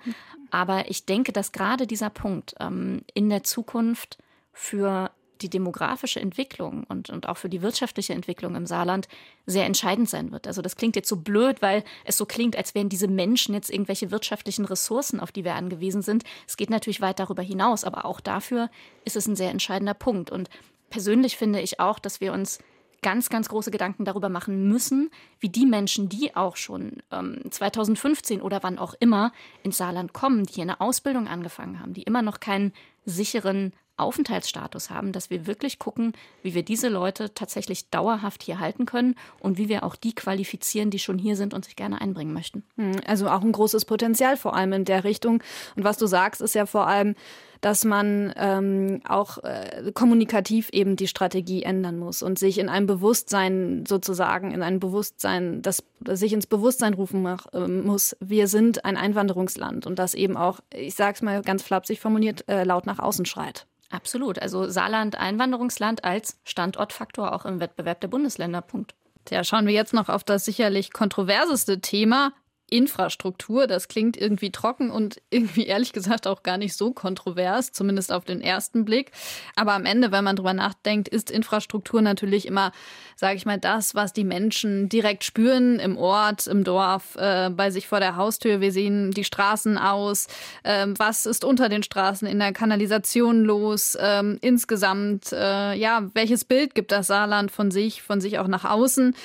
[0.52, 4.20] Aber ich denke, dass gerade dieser Punkt ähm, in der Zukunft
[4.54, 9.08] für die demografische Entwicklung und, und auch für die wirtschaftliche Entwicklung im Saarland
[9.46, 10.48] sehr entscheidend sein wird.
[10.48, 13.70] Also das klingt jetzt so blöd, weil es so klingt, als wären diese Menschen jetzt
[13.70, 16.24] irgendwelche wirtschaftlichen Ressourcen, auf die wir angewiesen sind.
[16.48, 18.70] Es geht natürlich weit darüber hinaus, aber auch dafür
[19.04, 20.32] ist es ein sehr entscheidender Punkt.
[20.32, 20.50] Und
[20.90, 22.60] persönlich finde ich auch, dass wir uns
[23.06, 28.42] ganz, ganz große Gedanken darüber machen müssen, wie die Menschen, die auch schon ähm, 2015
[28.42, 32.24] oder wann auch immer ins Saarland kommen, die hier eine Ausbildung angefangen haben, die immer
[32.24, 32.74] noch keinen
[33.06, 38.86] sicheren Aufenthaltsstatus haben, dass wir wirklich gucken, wie wir diese Leute tatsächlich dauerhaft hier halten
[38.86, 42.34] können und wie wir auch die qualifizieren, die schon hier sind und sich gerne einbringen
[42.34, 42.64] möchten.
[42.78, 45.42] Hm, also auch ein großes Potenzial vor allem in der Richtung.
[45.76, 47.16] Und was du sagst, ist ja vor allem,
[47.62, 52.86] dass man ähm, auch äh, kommunikativ eben die Strategie ändern muss und sich in ein
[52.86, 58.86] Bewusstsein sozusagen, in ein Bewusstsein, das sich ins Bewusstsein rufen mach, äh, muss, wir sind
[58.86, 63.00] ein Einwanderungsland und das eben auch, ich sag's mal ganz flapsig formuliert, äh, laut nach
[63.00, 63.66] außen schreit.
[63.90, 64.40] Absolut.
[64.40, 68.62] Also Saarland Einwanderungsland als Standortfaktor auch im Wettbewerb der Bundesländer.
[68.62, 68.96] Punkt.
[69.26, 72.32] Tja, schauen wir jetzt noch auf das sicherlich kontroverseste Thema
[72.70, 73.68] Infrastruktur.
[73.68, 78.26] Das klingt irgendwie trocken und irgendwie ehrlich gesagt auch gar nicht so kontrovers, zumindest auf
[78.26, 79.12] den ersten Blick.
[79.56, 82.72] Aber am Ende, wenn man drüber nachdenkt, ist Infrastruktur natürlich immer,
[83.16, 87.70] sage ich mal, das, was die Menschen direkt spüren im Ort, im Dorf, äh, bei
[87.70, 88.62] sich vor der Haustür.
[88.62, 90.28] Wir sehen die Straßen aus.
[90.64, 93.98] Ähm, was ist unter den Straßen in der Kanalisation los?
[94.00, 98.66] Ähm, insgesamt, äh, ja, welches Bild gibt das Saarland von sich, von sich auch nach
[98.66, 99.16] außen?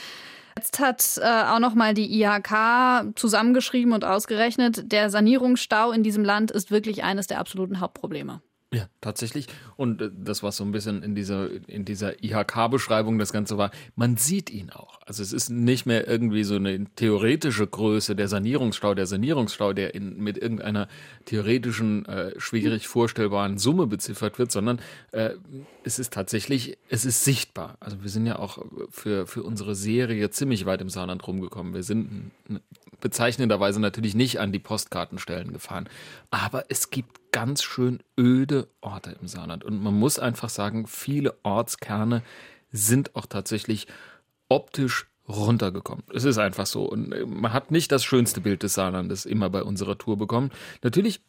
[0.57, 6.25] Jetzt hat äh, auch noch mal die IHK zusammengeschrieben und ausgerechnet, der Sanierungsstau in diesem
[6.25, 8.43] Land ist wirklich eines der absoluten Hauptprobleme.
[8.73, 9.49] Ja, tatsächlich.
[9.77, 13.73] Und äh, das, was so ein bisschen in dieser, in dieser IHK-Beschreibung das Ganze war,
[13.97, 15.01] man sieht ihn auch.
[15.05, 19.97] Also es ist nicht mehr irgendwie so eine theoretische Größe, der Sanierungsstau, der Sanierungsstau, der
[19.97, 20.87] in, mit irgendeiner
[21.25, 24.81] theoretischen, äh, schwierig vorstellbaren Summe beziffert wird, sondern
[25.11, 25.31] äh,
[25.83, 27.77] es ist tatsächlich, es ist sichtbar.
[27.81, 31.75] Also wir sind ja auch für, für unsere Serie ziemlich weit im Saarland rumgekommen.
[31.75, 32.31] Wir sind
[33.01, 35.89] bezeichnenderweise natürlich nicht an die Postkartenstellen gefahren.
[36.31, 39.65] Aber es gibt ganz schön öde Orte im Saarland.
[39.65, 42.23] Und man muss einfach sagen, viele Ortskerne
[42.73, 43.87] sind auch tatsächlich
[44.49, 46.05] optisch runtergekommen.
[46.13, 46.85] Es ist einfach so.
[46.85, 50.51] Und äh, man hat nicht das schönste Bild des Saarlandes immer bei unserer Tour bekommen.
[50.83, 51.21] Natürlich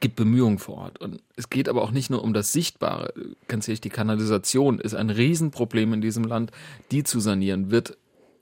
[0.00, 1.00] gibt Bemühungen vor Ort.
[1.00, 3.12] Und es geht aber auch nicht nur um das Sichtbare.
[3.48, 6.50] Ganz ehrlich, die Kanalisation ist ein Riesenproblem in diesem Land.
[6.90, 7.96] Die zu sanieren wird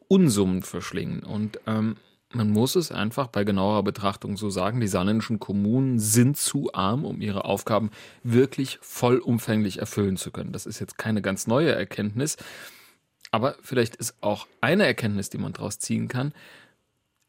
[0.08, 1.20] Unsummen verschlingen.
[1.22, 1.96] Und ähm,
[2.32, 7.04] man muss es einfach bei genauerer Betrachtung so sagen, die saarländischen Kommunen sind zu arm,
[7.04, 7.90] um ihre Aufgaben
[8.22, 10.52] wirklich vollumfänglich erfüllen zu können.
[10.52, 12.36] Das ist jetzt keine ganz neue Erkenntnis,
[13.32, 16.32] aber vielleicht ist auch eine Erkenntnis, die man daraus ziehen kann,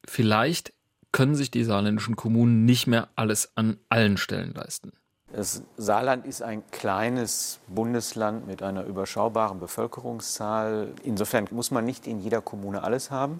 [0.06, 0.74] vielleicht
[1.12, 4.94] können sich die saarländischen Kommunen nicht mehr alles an allen Stellen leisten.
[5.34, 10.94] Das Saarland ist ein kleines Bundesland mit einer überschaubaren Bevölkerungszahl.
[11.04, 13.40] Insofern muss man nicht in jeder Kommune alles haben.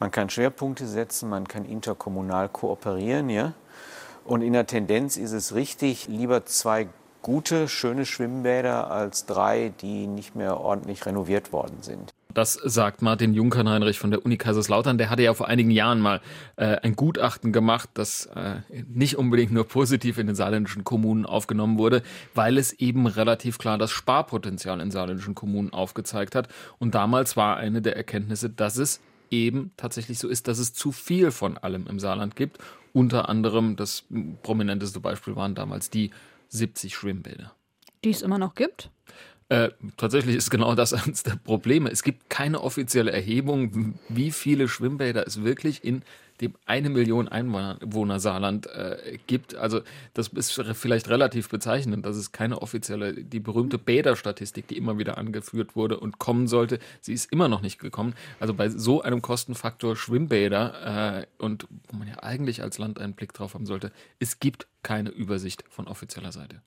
[0.00, 3.28] Man kann Schwerpunkte setzen, man kann interkommunal kooperieren.
[3.28, 3.52] Ja?
[4.24, 6.88] Und in der Tendenz ist es richtig, lieber zwei
[7.20, 12.14] gute, schöne Schwimmbäder als drei, die nicht mehr ordentlich renoviert worden sind.
[12.32, 14.96] Das sagt Martin Junkernheinrich von der Uni Kaiserslautern.
[14.96, 16.20] Der hatte ja vor einigen Jahren mal
[16.56, 21.76] äh, ein Gutachten gemacht, das äh, nicht unbedingt nur positiv in den saarländischen Kommunen aufgenommen
[21.76, 22.02] wurde,
[22.34, 26.48] weil es eben relativ klar das Sparpotenzial in saarländischen Kommunen aufgezeigt hat.
[26.78, 30.92] Und damals war eine der Erkenntnisse, dass es eben tatsächlich so ist, dass es zu
[30.92, 32.58] viel von allem im Saarland gibt.
[32.92, 34.04] Unter anderem das
[34.42, 36.10] prominenteste Beispiel waren damals die
[36.48, 37.54] 70 Schwimmbäder.
[38.04, 38.90] Die es immer noch gibt?
[39.48, 41.90] Äh, tatsächlich ist genau das eines der Probleme.
[41.90, 46.02] Es gibt keine offizielle Erhebung, wie viele Schwimmbäder es wirklich in
[46.40, 49.54] dem eine Million Einwohner Saarland äh, gibt.
[49.54, 49.80] Also
[50.14, 55.18] das ist vielleicht relativ bezeichnend, dass es keine offizielle, die berühmte Bäderstatistik, die immer wieder
[55.18, 58.14] angeführt wurde und kommen sollte, sie ist immer noch nicht gekommen.
[58.38, 63.14] Also bei so einem Kostenfaktor Schwimmbäder äh, und wo man ja eigentlich als Land einen
[63.14, 66.62] Blick drauf haben sollte, es gibt keine Übersicht von offizieller Seite.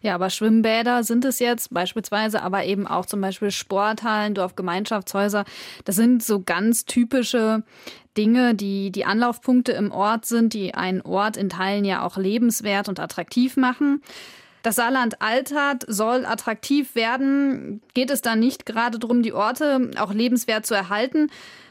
[0.00, 5.44] Ja, aber Schwimmbäder sind es jetzt beispielsweise, aber eben auch zum Beispiel Sporthallen, Dorfgemeinschaftshäuser.
[5.84, 7.62] Das sind so ganz typische
[8.16, 12.88] Dinge, die die Anlaufpunkte im Ort sind, die einen Ort in Teilen ja auch lebenswert
[12.88, 14.02] und attraktiv machen.
[14.62, 17.82] Das Saarland altert, soll attraktiv werden.
[17.94, 21.30] Geht es dann nicht gerade darum, die Orte auch lebenswert zu erhalten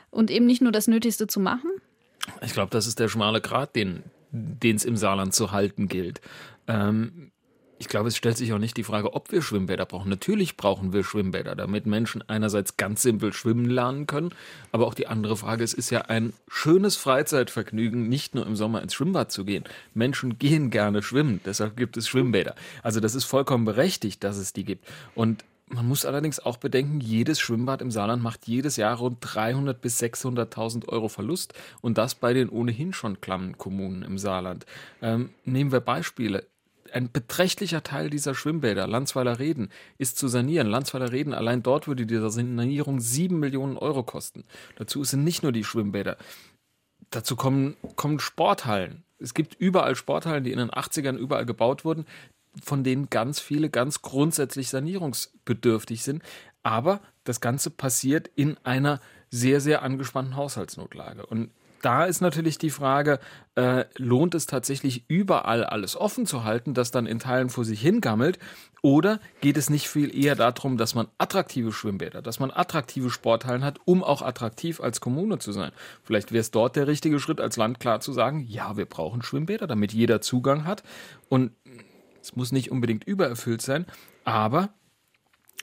[0.10, 1.72] und eben nicht nur das Nötigste zu machen?
[2.42, 6.22] Ich glaube, das ist der schmale Grat, den es im Saarland zu halten gilt.
[6.68, 7.31] Ähm,
[7.82, 10.08] ich glaube, es stellt sich auch nicht die Frage, ob wir Schwimmbäder brauchen.
[10.08, 14.36] Natürlich brauchen wir Schwimmbäder, damit Menschen einerseits ganz simpel schwimmen lernen können,
[14.72, 18.84] aber auch die andere Frage, es ist ja ein schönes Freizeitvergnügen, nicht nur im Sommer
[18.84, 19.64] ins Schwimmbad zu gehen.
[19.96, 22.54] Menschen gehen gerne schwimmen, deshalb gibt es Schwimmbäder.
[22.84, 24.88] Also das ist vollkommen berechtigt, dass es die gibt.
[25.16, 29.82] Und man muss allerdings auch bedenken, jedes Schwimmbad im Saarland macht jedes Jahr rund 300
[29.82, 34.68] bis 600.000 Euro Verlust und das bei den ohnehin schon klammen Kommunen im Saarland.
[35.02, 36.46] Ähm, nehmen wir Beispiele
[36.94, 40.68] ein beträchtlicher Teil dieser Schwimmbäder, Landsweiler Reden, ist zu sanieren.
[40.68, 44.44] Landsweiler Reden, allein dort würde diese Sanierung sieben Millionen Euro kosten.
[44.76, 46.18] Dazu sind nicht nur die Schwimmbäder.
[47.10, 49.04] Dazu kommen, kommen Sporthallen.
[49.20, 52.06] Es gibt überall Sporthallen, die in den 80ern überall gebaut wurden,
[52.64, 56.24] von denen ganz viele ganz grundsätzlich sanierungsbedürftig sind.
[56.64, 59.00] Aber das Ganze passiert in einer
[59.30, 61.26] sehr, sehr angespannten Haushaltsnotlage.
[61.26, 61.52] Und
[61.82, 63.20] da ist natürlich die Frage,
[63.56, 67.82] äh, lohnt es tatsächlich überall alles offen zu halten, das dann in Teilen vor sich
[67.82, 68.40] hingammelt?
[68.82, 73.64] Oder geht es nicht viel eher darum, dass man attraktive Schwimmbäder, dass man attraktive Sporthallen
[73.64, 75.72] hat, um auch attraktiv als Kommune zu sein?
[76.04, 79.22] Vielleicht wäre es dort der richtige Schritt, als Land klar zu sagen, ja, wir brauchen
[79.22, 80.84] Schwimmbäder, damit jeder Zugang hat.
[81.30, 81.52] Und
[82.22, 83.86] es muss nicht unbedingt übererfüllt sein,
[84.24, 84.70] aber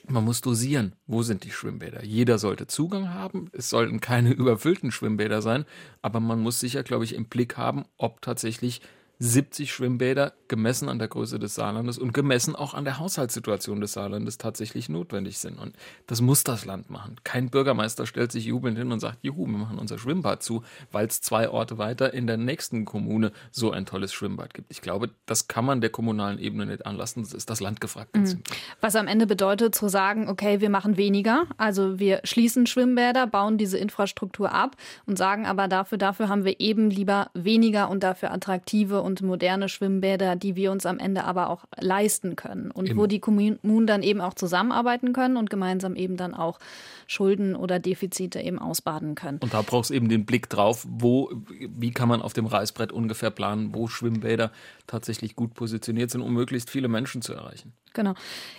[0.09, 2.03] man muss dosieren, wo sind die Schwimmbäder.
[2.03, 3.49] Jeder sollte Zugang haben.
[3.53, 5.65] Es sollten keine überfüllten Schwimmbäder sein,
[6.01, 8.81] aber man muss sicher, glaube ich, im Blick haben, ob tatsächlich
[9.21, 13.91] 70 Schwimmbäder gemessen an der Größe des Saarlandes und gemessen auch an der Haushaltssituation des
[13.91, 15.59] Saarlandes tatsächlich notwendig sind.
[15.59, 15.75] Und
[16.07, 17.17] das muss das Land machen.
[17.25, 21.07] Kein Bürgermeister stellt sich jubelnd hin und sagt, juhu, wir machen unser Schwimmbad zu, weil
[21.07, 24.71] es zwei Orte weiter in der nächsten Kommune so ein tolles Schwimmbad gibt.
[24.71, 27.21] Ich glaube, das kann man der kommunalen Ebene nicht anlassen.
[27.23, 28.15] Das ist das Land gefragt.
[28.15, 28.41] Mhm.
[28.79, 31.45] Was am Ende bedeutet zu sagen, okay, wir machen weniger.
[31.57, 36.61] Also wir schließen Schwimmbäder, bauen diese Infrastruktur ab und sagen aber dafür, dafür haben wir
[36.61, 41.49] eben lieber weniger und dafür attraktive und moderne Schwimmbäder, die wir uns am Ende aber
[41.49, 42.99] auch leisten können und eben.
[42.99, 46.59] wo die Kommunen dann eben auch zusammenarbeiten können und gemeinsam eben dann auch
[47.07, 49.39] Schulden oder Defizite eben ausbaden können.
[49.39, 53.31] Und da brauchst eben den Blick drauf, wo, wie kann man auf dem Reißbrett ungefähr
[53.31, 54.51] planen, wo Schwimmbäder
[54.87, 57.73] tatsächlich gut positioniert sind, um möglichst viele Menschen zu erreichen.
[57.93, 58.13] Genau.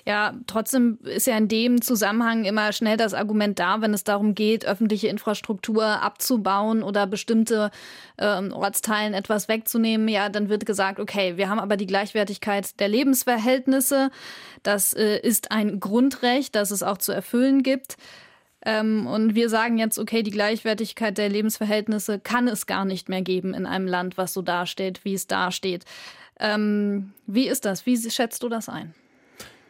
[0.04, 4.34] Ja, trotzdem ist ja in dem Zusammenhang immer schnell das Argument da, wenn es darum
[4.34, 7.70] geht, öffentliche Infrastruktur abzubauen oder bestimmte
[8.16, 10.08] äh, Ortsteilen etwas wegzunehmen.
[10.08, 14.10] Ja, dann wird gesagt, okay, wir haben aber die Gleichwertigkeit der Lebensverhältnisse.
[14.62, 17.96] Das äh, ist ein Grundrecht, das es auch zu erfüllen gibt.
[18.62, 23.22] Ähm, und wir sagen jetzt, okay, die Gleichwertigkeit der Lebensverhältnisse kann es gar nicht mehr
[23.22, 25.84] geben in einem Land, was so dasteht, wie es dasteht.
[26.38, 27.86] Ähm, wie ist das?
[27.86, 28.94] Wie schätzt du das ein?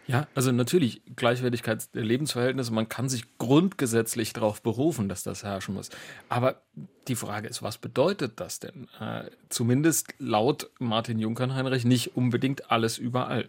[0.07, 5.75] Ja, also natürlich Gleichwertigkeit der Lebensverhältnisse, man kann sich grundgesetzlich darauf berufen, dass das herrschen
[5.75, 5.91] muss.
[6.29, 6.63] Aber
[7.07, 8.89] die Frage ist, was bedeutet das denn?
[9.01, 13.49] Äh, zumindest laut Martin Junkernheinrich nicht unbedingt alles überall.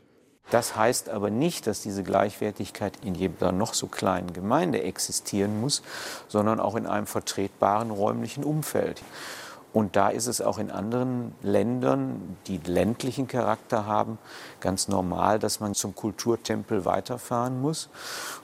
[0.50, 5.82] Das heißt aber nicht, dass diese Gleichwertigkeit in jeder noch so kleinen Gemeinde existieren muss,
[6.28, 9.02] sondern auch in einem vertretbaren räumlichen Umfeld.
[9.74, 14.18] Und da ist es auch in anderen Ländern, die ländlichen Charakter haben,
[14.60, 17.90] ganz normal, dass man zum Kulturtempel weiterfahren muss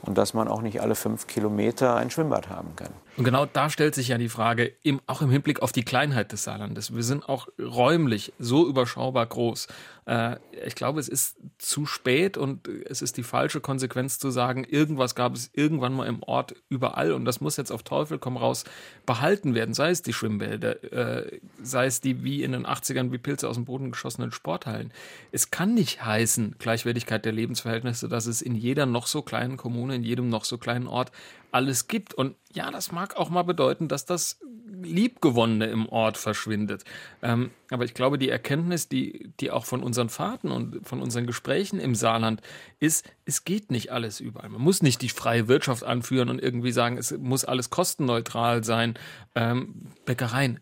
[0.03, 2.91] und dass man auch nicht alle fünf Kilometer ein Schwimmbad haben kann.
[3.17, 4.73] Und genau da stellt sich ja die Frage,
[5.07, 6.95] auch im Hinblick auf die Kleinheit des Saarlandes.
[6.95, 9.67] Wir sind auch räumlich so überschaubar groß.
[10.07, 14.63] Äh, ich glaube, es ist zu spät und es ist die falsche Konsequenz zu sagen,
[14.63, 18.37] irgendwas gab es irgendwann mal im Ort überall und das muss jetzt auf Teufel komm
[18.37, 18.63] raus
[19.05, 19.73] behalten werden.
[19.73, 23.55] Sei es die Schwimmbäder, äh, sei es die wie in den 80ern wie Pilze aus
[23.55, 24.91] dem Boden geschossenen Sporthallen.
[25.31, 29.95] Es kann nicht heißen, Gleichwertigkeit der Lebensverhältnisse, dass es in jeder noch so kleinen Kommune,
[29.95, 31.11] in jedem noch so kleinen Ort
[31.51, 32.13] alles gibt.
[32.13, 34.39] Und ja, das mag auch mal bedeuten, dass das
[34.69, 36.83] Liebgewonnene im Ort verschwindet.
[37.21, 41.25] Ähm, aber ich glaube, die Erkenntnis, die, die auch von unseren Fahrten und von unseren
[41.25, 42.41] Gesprächen im Saarland
[42.79, 44.49] ist, es geht nicht alles überall.
[44.49, 48.95] Man muss nicht die freie Wirtschaft anführen und irgendwie sagen, es muss alles kostenneutral sein.
[49.35, 50.59] Ähm, Bäckereien,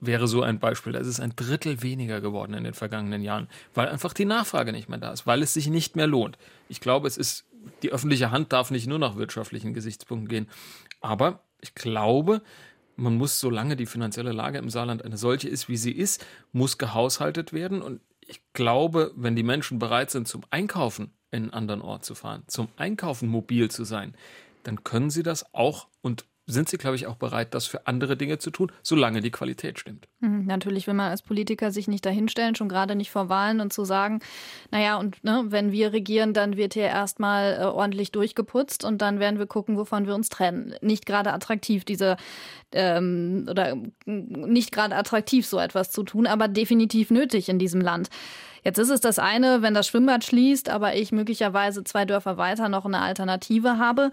[0.00, 0.94] wäre so ein Beispiel.
[0.94, 4.88] Es ist ein Drittel weniger geworden in den vergangenen Jahren, weil einfach die Nachfrage nicht
[4.88, 6.38] mehr da ist, weil es sich nicht mehr lohnt.
[6.68, 7.44] Ich glaube, es ist,
[7.82, 10.48] die öffentliche Hand darf nicht nur nach wirtschaftlichen Gesichtspunkten gehen.
[11.00, 12.42] Aber ich glaube,
[13.00, 16.78] man muss, solange die finanzielle Lage im Saarland eine solche ist, wie sie ist, muss
[16.78, 17.82] gehaushaltet werden.
[17.82, 22.14] Und ich glaube, wenn die Menschen bereit sind, zum Einkaufen in einen anderen Ort zu
[22.14, 24.14] fahren, zum Einkaufen mobil zu sein,
[24.62, 28.16] dann können sie das auch und sind sie, glaube ich, auch bereit, das für andere
[28.16, 30.08] Dinge zu tun, solange die Qualität stimmt.
[30.20, 33.72] Mhm, natürlich will man als Politiker sich nicht dahinstellen, schon gerade nicht vor Wahlen und
[33.72, 34.20] zu sagen,
[34.70, 39.20] naja, und ne, wenn wir regieren, dann wird hier erstmal äh, ordentlich durchgeputzt und dann
[39.20, 40.74] werden wir gucken, wovon wir uns trennen.
[40.80, 42.16] Nicht gerade attraktiv, diese
[42.72, 48.10] ähm, oder nicht gerade attraktiv, so etwas zu tun, aber definitiv nötig in diesem Land.
[48.62, 52.68] Jetzt ist es das eine, wenn das Schwimmbad schließt, aber ich möglicherweise zwei Dörfer weiter
[52.68, 54.10] noch eine Alternative habe.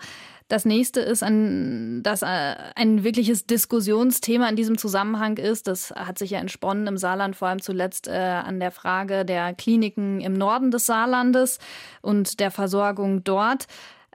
[0.47, 5.67] Das nächste ist, ein, dass äh, ein wirkliches Diskussionsthema in diesem Zusammenhang ist.
[5.67, 9.53] Das hat sich ja entsponnen im Saarland, vor allem zuletzt äh, an der Frage der
[9.53, 11.59] Kliniken im Norden des Saarlandes
[12.01, 13.67] und der Versorgung dort.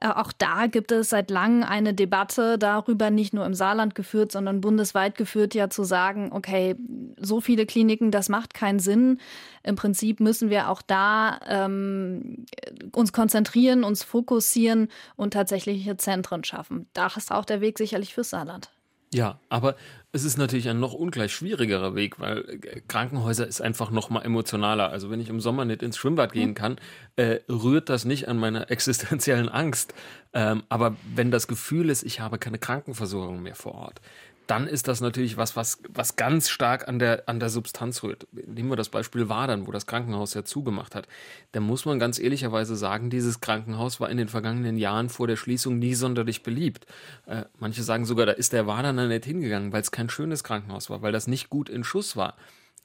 [0.03, 4.33] Äh, auch da gibt es seit langem eine Debatte darüber, nicht nur im Saarland geführt,
[4.33, 6.75] sondern bundesweit geführt, ja zu sagen, okay,
[7.19, 9.21] so viele Kliniken, das macht keinen Sinn.
[9.63, 12.47] Im Prinzip müssen wir auch da ähm,
[12.93, 16.89] uns konzentrieren, uns fokussieren und tatsächliche Zentren schaffen.
[16.95, 18.71] Da ist auch der Weg sicherlich fürs Saarland.
[19.15, 19.77] Ja, aber
[20.13, 24.23] es ist natürlich ein noch ungleich schwierigerer Weg, weil äh, Krankenhäuser ist einfach noch mal
[24.23, 24.91] emotionaler.
[24.91, 26.77] Also wenn ich im Sommer nicht ins Schwimmbad gehen kann,
[27.17, 29.93] äh, rührt das nicht an meiner existenziellen Angst.
[30.33, 34.01] Ähm, aber wenn das Gefühl ist, ich habe keine Krankenversorgung mehr vor Ort,
[34.47, 38.27] dann ist das natürlich was, was, was ganz stark an der, an der Substanz rührt.
[38.33, 41.09] Nehmen wir das Beispiel Wadern, wo das Krankenhaus ja zugemacht hat.
[41.53, 45.37] Da muss man ganz ehrlicherweise sagen, dieses Krankenhaus war in den vergangenen Jahren vor der
[45.37, 46.87] Schließung nie sonderlich beliebt.
[47.27, 50.91] Äh, manche sagen sogar, da ist der Waderner nicht hingegangen, weil es kein schönes Krankenhaus
[50.91, 52.37] war, weil das nicht gut in Schuss war.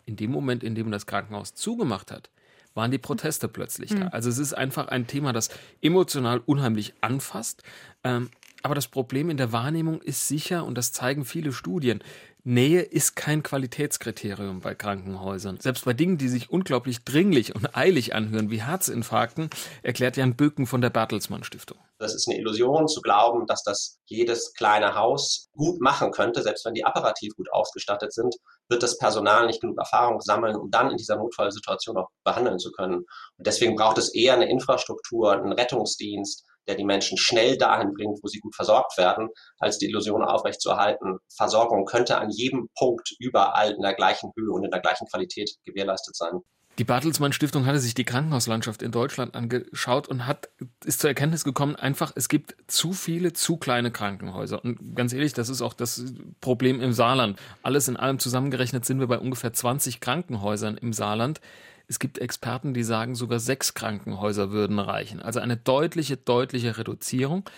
[0.06, 2.30] In dem Moment, in dem das Krankenhaus zugemacht hat,
[2.76, 4.02] waren die Proteste plötzlich da.
[4.02, 4.10] Hm.
[4.12, 5.50] Also es ist einfach ein Thema, das
[5.82, 7.64] emotional unheimlich anfasst.
[8.04, 8.30] Ähm,
[8.64, 12.04] aber das Problem in der Wahrnehmung ist sicher, und das zeigen viele Studien,
[12.48, 15.60] Nähe ist kein Qualitätskriterium bei Krankenhäusern.
[15.60, 19.50] Selbst bei Dingen, die sich unglaublich dringlich und eilig anhören, wie Herzinfarkten,
[19.84, 21.78] erklärt Jan Böken von der Bertelsmann Stiftung.
[22.00, 26.42] Das ist eine Illusion zu glauben, dass das jedes kleine Haus gut machen könnte.
[26.42, 28.34] Selbst wenn die apparativ gut ausgestattet sind,
[28.70, 32.72] wird das Personal nicht genug Erfahrung sammeln, um dann in dieser Notfallsituation auch behandeln zu
[32.72, 33.00] können.
[33.00, 38.20] Und deswegen braucht es eher eine Infrastruktur, einen Rettungsdienst, der die Menschen schnell dahin bringt,
[38.22, 43.72] wo sie gut versorgt werden, als die Illusion aufrechtzuerhalten, Versorgung könnte an jedem Punkt überall
[43.72, 46.42] in der gleichen Höhe und in der gleichen Qualität gewährleistet sein.
[46.78, 50.50] Die Bartelsmann Stiftung hatte sich die Krankenhauslandschaft in Deutschland angeschaut und hat,
[50.86, 54.64] ist zur Erkenntnis gekommen, einfach, es gibt zu viele, zu kleine Krankenhäuser.
[54.64, 57.40] Und ganz ehrlich, das ist auch das Problem im Saarland.
[57.64, 61.42] Alles in allem zusammengerechnet sind wir bei ungefähr 20 Krankenhäusern im Saarland.
[61.88, 65.22] Es gibt Experten, die sagen, sogar sechs Krankenhäuser würden reichen.
[65.22, 67.50] Also eine deutliche, deutliche Reduzierung.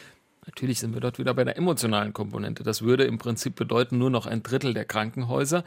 [0.45, 2.63] Natürlich sind wir dort wieder bei der emotionalen Komponente.
[2.63, 5.63] Das würde im Prinzip bedeuten, nur noch ein Drittel der Krankenhäuser.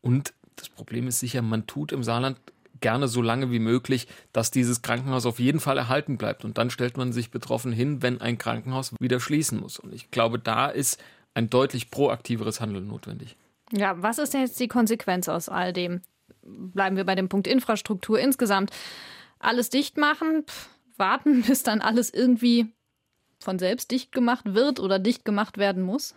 [0.00, 2.38] Und das Problem ist sicher, man tut im Saarland
[2.80, 6.44] gerne so lange wie möglich, dass dieses Krankenhaus auf jeden Fall erhalten bleibt.
[6.44, 9.78] Und dann stellt man sich betroffen hin, wenn ein Krankenhaus wieder schließen muss.
[9.78, 11.00] Und ich glaube, da ist
[11.34, 13.36] ein deutlich proaktiveres Handeln notwendig.
[13.72, 16.00] Ja, was ist denn jetzt die Konsequenz aus all dem?
[16.48, 18.70] Bleiben wir bei dem Punkt Infrastruktur insgesamt.
[19.38, 22.72] Alles dicht machen, pff, warten, bis dann alles irgendwie
[23.40, 26.14] von selbst dicht gemacht wird oder dicht gemacht werden muss?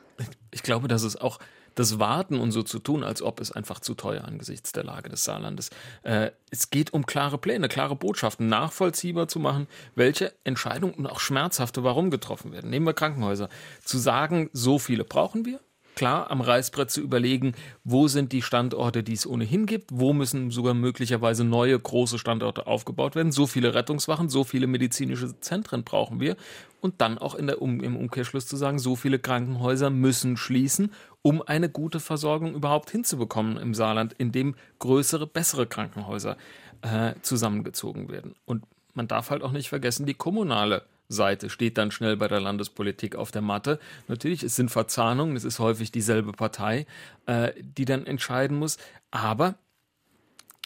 [0.51, 1.39] Ich glaube, dass es auch
[1.75, 5.09] das Warten und so zu tun, als ob es einfach zu teuer angesichts der Lage
[5.09, 5.69] des Saarlandes.
[6.03, 11.19] Äh, es geht um klare Pläne, klare Botschaften, nachvollziehbar zu machen, welche Entscheidungen und auch
[11.19, 12.69] schmerzhafte warum getroffen werden.
[12.69, 13.49] Nehmen wir Krankenhäuser.
[13.83, 15.59] Zu sagen, so viele brauchen wir,
[15.95, 20.51] klar am Reißbrett zu überlegen, wo sind die Standorte, die es ohnehin gibt, wo müssen
[20.51, 23.31] sogar möglicherweise neue große Standorte aufgebaut werden.
[23.31, 26.35] So viele Rettungswachen, so viele medizinische Zentren brauchen wir.
[26.81, 31.41] Und dann auch der um, im Umkehrschluss zu sagen, so viele Krankenhäuser müssen schließen, um
[31.41, 36.37] eine gute Versorgung überhaupt hinzubekommen im Saarland, in dem größere, bessere Krankenhäuser
[36.81, 38.35] äh, zusammengezogen werden.
[38.45, 42.39] Und man darf halt auch nicht vergessen, die kommunale Seite steht dann schnell bei der
[42.39, 43.79] Landespolitik auf der Matte.
[44.07, 46.85] Natürlich, es sind Verzahnungen, es ist häufig dieselbe Partei,
[47.25, 48.77] äh, die dann entscheiden muss.
[49.11, 49.55] Aber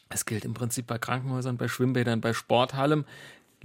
[0.09, 3.05] es gilt im Prinzip bei Krankenhäusern, bei Schwimmbädern, bei Sporthallen.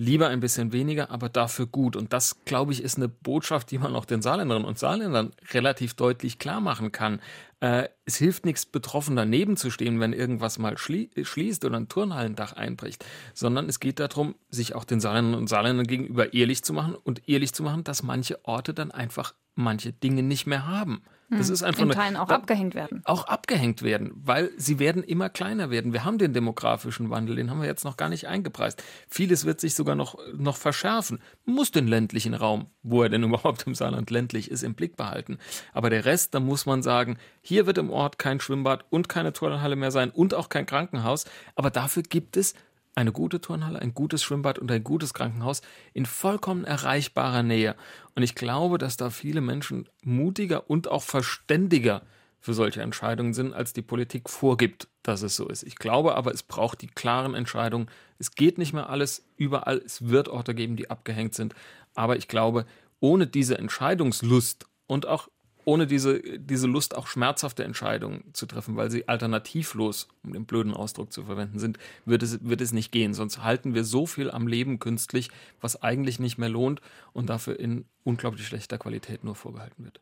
[0.00, 1.94] Lieber ein bisschen weniger, aber dafür gut.
[1.94, 5.94] Und das, glaube ich, ist eine Botschaft, die man auch den Saarländerinnen und Saarländern relativ
[5.94, 7.20] deutlich klar machen kann.
[7.60, 11.88] Äh, es hilft nichts, betroffen daneben zu stehen, wenn irgendwas mal schlie schließt oder ein
[11.88, 13.04] Turnhallendach einbricht,
[13.34, 17.28] sondern es geht darum, sich auch den Saarländerinnen und Saarländern gegenüber ehrlich zu machen und
[17.28, 21.02] ehrlich zu machen, dass manche Orte dann einfach manche Dinge nicht mehr haben.
[21.30, 21.54] Das hm.
[21.54, 23.02] ist einfach in Teilen auch eine, abgehängt werden.
[23.04, 25.92] Auch abgehängt werden, weil sie werden immer kleiner werden.
[25.92, 28.82] Wir haben den demografischen Wandel, den haben wir jetzt noch gar nicht eingepreist.
[29.08, 31.20] Vieles wird sich sogar noch, noch verschärfen.
[31.44, 34.96] Man muss den ländlichen Raum, wo er denn überhaupt im Saarland ländlich ist, im Blick
[34.96, 35.38] behalten.
[35.72, 39.32] Aber der Rest, da muss man sagen, hier wird im Ort kein Schwimmbad und keine
[39.32, 41.26] Turnhalle mehr sein und auch kein Krankenhaus.
[41.54, 42.54] Aber dafür gibt es
[43.00, 47.74] eine gute Turnhalle, ein gutes Schwimmbad und ein gutes Krankenhaus in vollkommen erreichbarer Nähe.
[48.14, 52.02] Und ich glaube, dass da viele Menschen mutiger und auch verständiger
[52.40, 55.62] für solche Entscheidungen sind, als die Politik vorgibt, dass es so ist.
[55.62, 57.88] Ich glaube aber, es braucht die klaren Entscheidungen.
[58.18, 59.78] Es geht nicht mehr alles überall.
[59.78, 61.54] Es wird Orte geben, die abgehängt sind.
[61.94, 62.64] Aber ich glaube,
[63.00, 65.28] ohne diese Entscheidungslust und auch
[65.64, 70.74] ohne diese, diese Lust, auch schmerzhafte Entscheidungen zu treffen, weil sie alternativlos, um den blöden
[70.74, 73.14] Ausdruck zu verwenden, sind, wird es, wird es nicht gehen.
[73.14, 75.30] Sonst halten wir so viel am Leben künstlich,
[75.60, 76.80] was eigentlich nicht mehr lohnt
[77.12, 80.00] und dafür in unglaublich schlechter Qualität nur vorgehalten wird.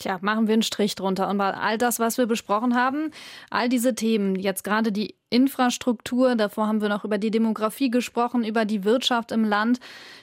[0.00, 1.28] Tja, machen wir einen Strich drunter.
[1.28, 3.10] Und all das, was wir besprochen haben,
[3.50, 8.42] all diese Themen, jetzt gerade die Infrastruktur, davor haben wir noch über die Demografie gesprochen,
[8.42, 9.78] über die Wirtschaft im Land.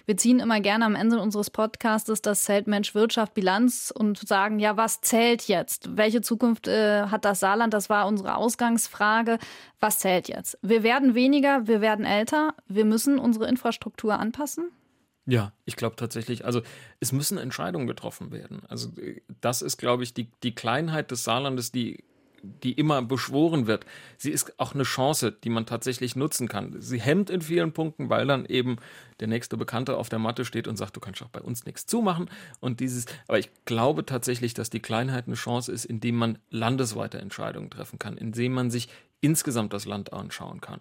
[0.07, 4.57] Wir ziehen immer gerne am Ende unseres Podcasts das Zelt Mensch Wirtschaft Bilanz und sagen,
[4.57, 5.95] ja, was zählt jetzt?
[5.95, 7.71] Welche Zukunft äh, hat das Saarland?
[7.71, 9.37] Das war unsere Ausgangsfrage.
[9.79, 10.57] Was zählt jetzt?
[10.63, 14.71] Wir werden weniger, wir werden älter, wir müssen unsere Infrastruktur anpassen.
[15.29, 16.61] Ja, ich glaube tatsächlich, also
[17.01, 18.61] es müssen Entscheidungen getroffen werden.
[18.69, 18.93] Also
[19.41, 22.05] das ist, glaube ich, die, die Kleinheit des Saarlandes, die,
[22.41, 23.85] die immer beschworen wird.
[24.17, 26.81] Sie ist auch eine Chance, die man tatsächlich nutzen kann.
[26.81, 28.77] Sie hemmt in vielen Punkten, weil dann eben
[29.19, 31.85] der nächste Bekannte auf der Matte steht und sagt, du kannst auch bei uns nichts
[31.85, 32.29] zumachen.
[32.61, 37.17] Und dieses, aber ich glaube tatsächlich, dass die Kleinheit eine Chance ist, indem man landesweite
[37.17, 38.87] Entscheidungen treffen kann, indem man sich
[39.19, 40.79] insgesamt das Land anschauen kann.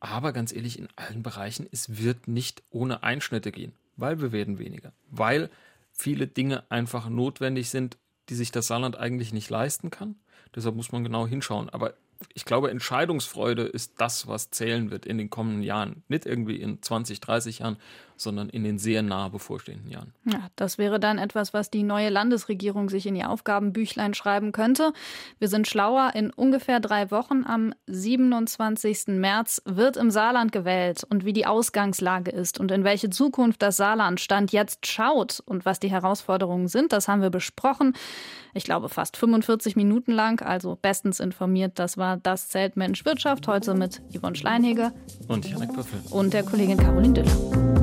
[0.00, 4.58] Aber ganz ehrlich, in allen Bereichen, es wird nicht ohne Einschnitte gehen weil wir werden
[4.58, 5.48] weniger, weil
[5.92, 7.96] viele Dinge einfach notwendig sind,
[8.28, 10.16] die sich das Saarland eigentlich nicht leisten kann.
[10.54, 11.70] Deshalb muss man genau hinschauen.
[11.70, 11.94] Aber
[12.34, 16.02] ich glaube, Entscheidungsfreude ist das, was zählen wird in den kommenden Jahren.
[16.08, 17.76] Nicht irgendwie in 20, 30 Jahren,
[18.16, 20.14] sondern in den sehr nah bevorstehenden Jahren.
[20.24, 24.92] Ja, das wäre dann etwas, was die neue Landesregierung sich in ihr Aufgabenbüchlein schreiben könnte.
[25.38, 26.12] Wir sind schlauer.
[26.14, 29.08] In ungefähr drei Wochen am 27.
[29.08, 33.76] März wird im Saarland gewählt und wie die Ausgangslage ist und in welche Zukunft das
[33.76, 37.94] Saarland Stand jetzt schaut und was die Herausforderungen sind, das haben wir besprochen.
[38.54, 41.78] Ich glaube fast 45 Minuten lang, also bestens informiert.
[41.78, 44.92] Das war das Zelt Mensch Wirtschaft heute mit Yvonne Schleinhege
[45.28, 47.81] und Janik Büffel und der Kollegin Caroline Düller.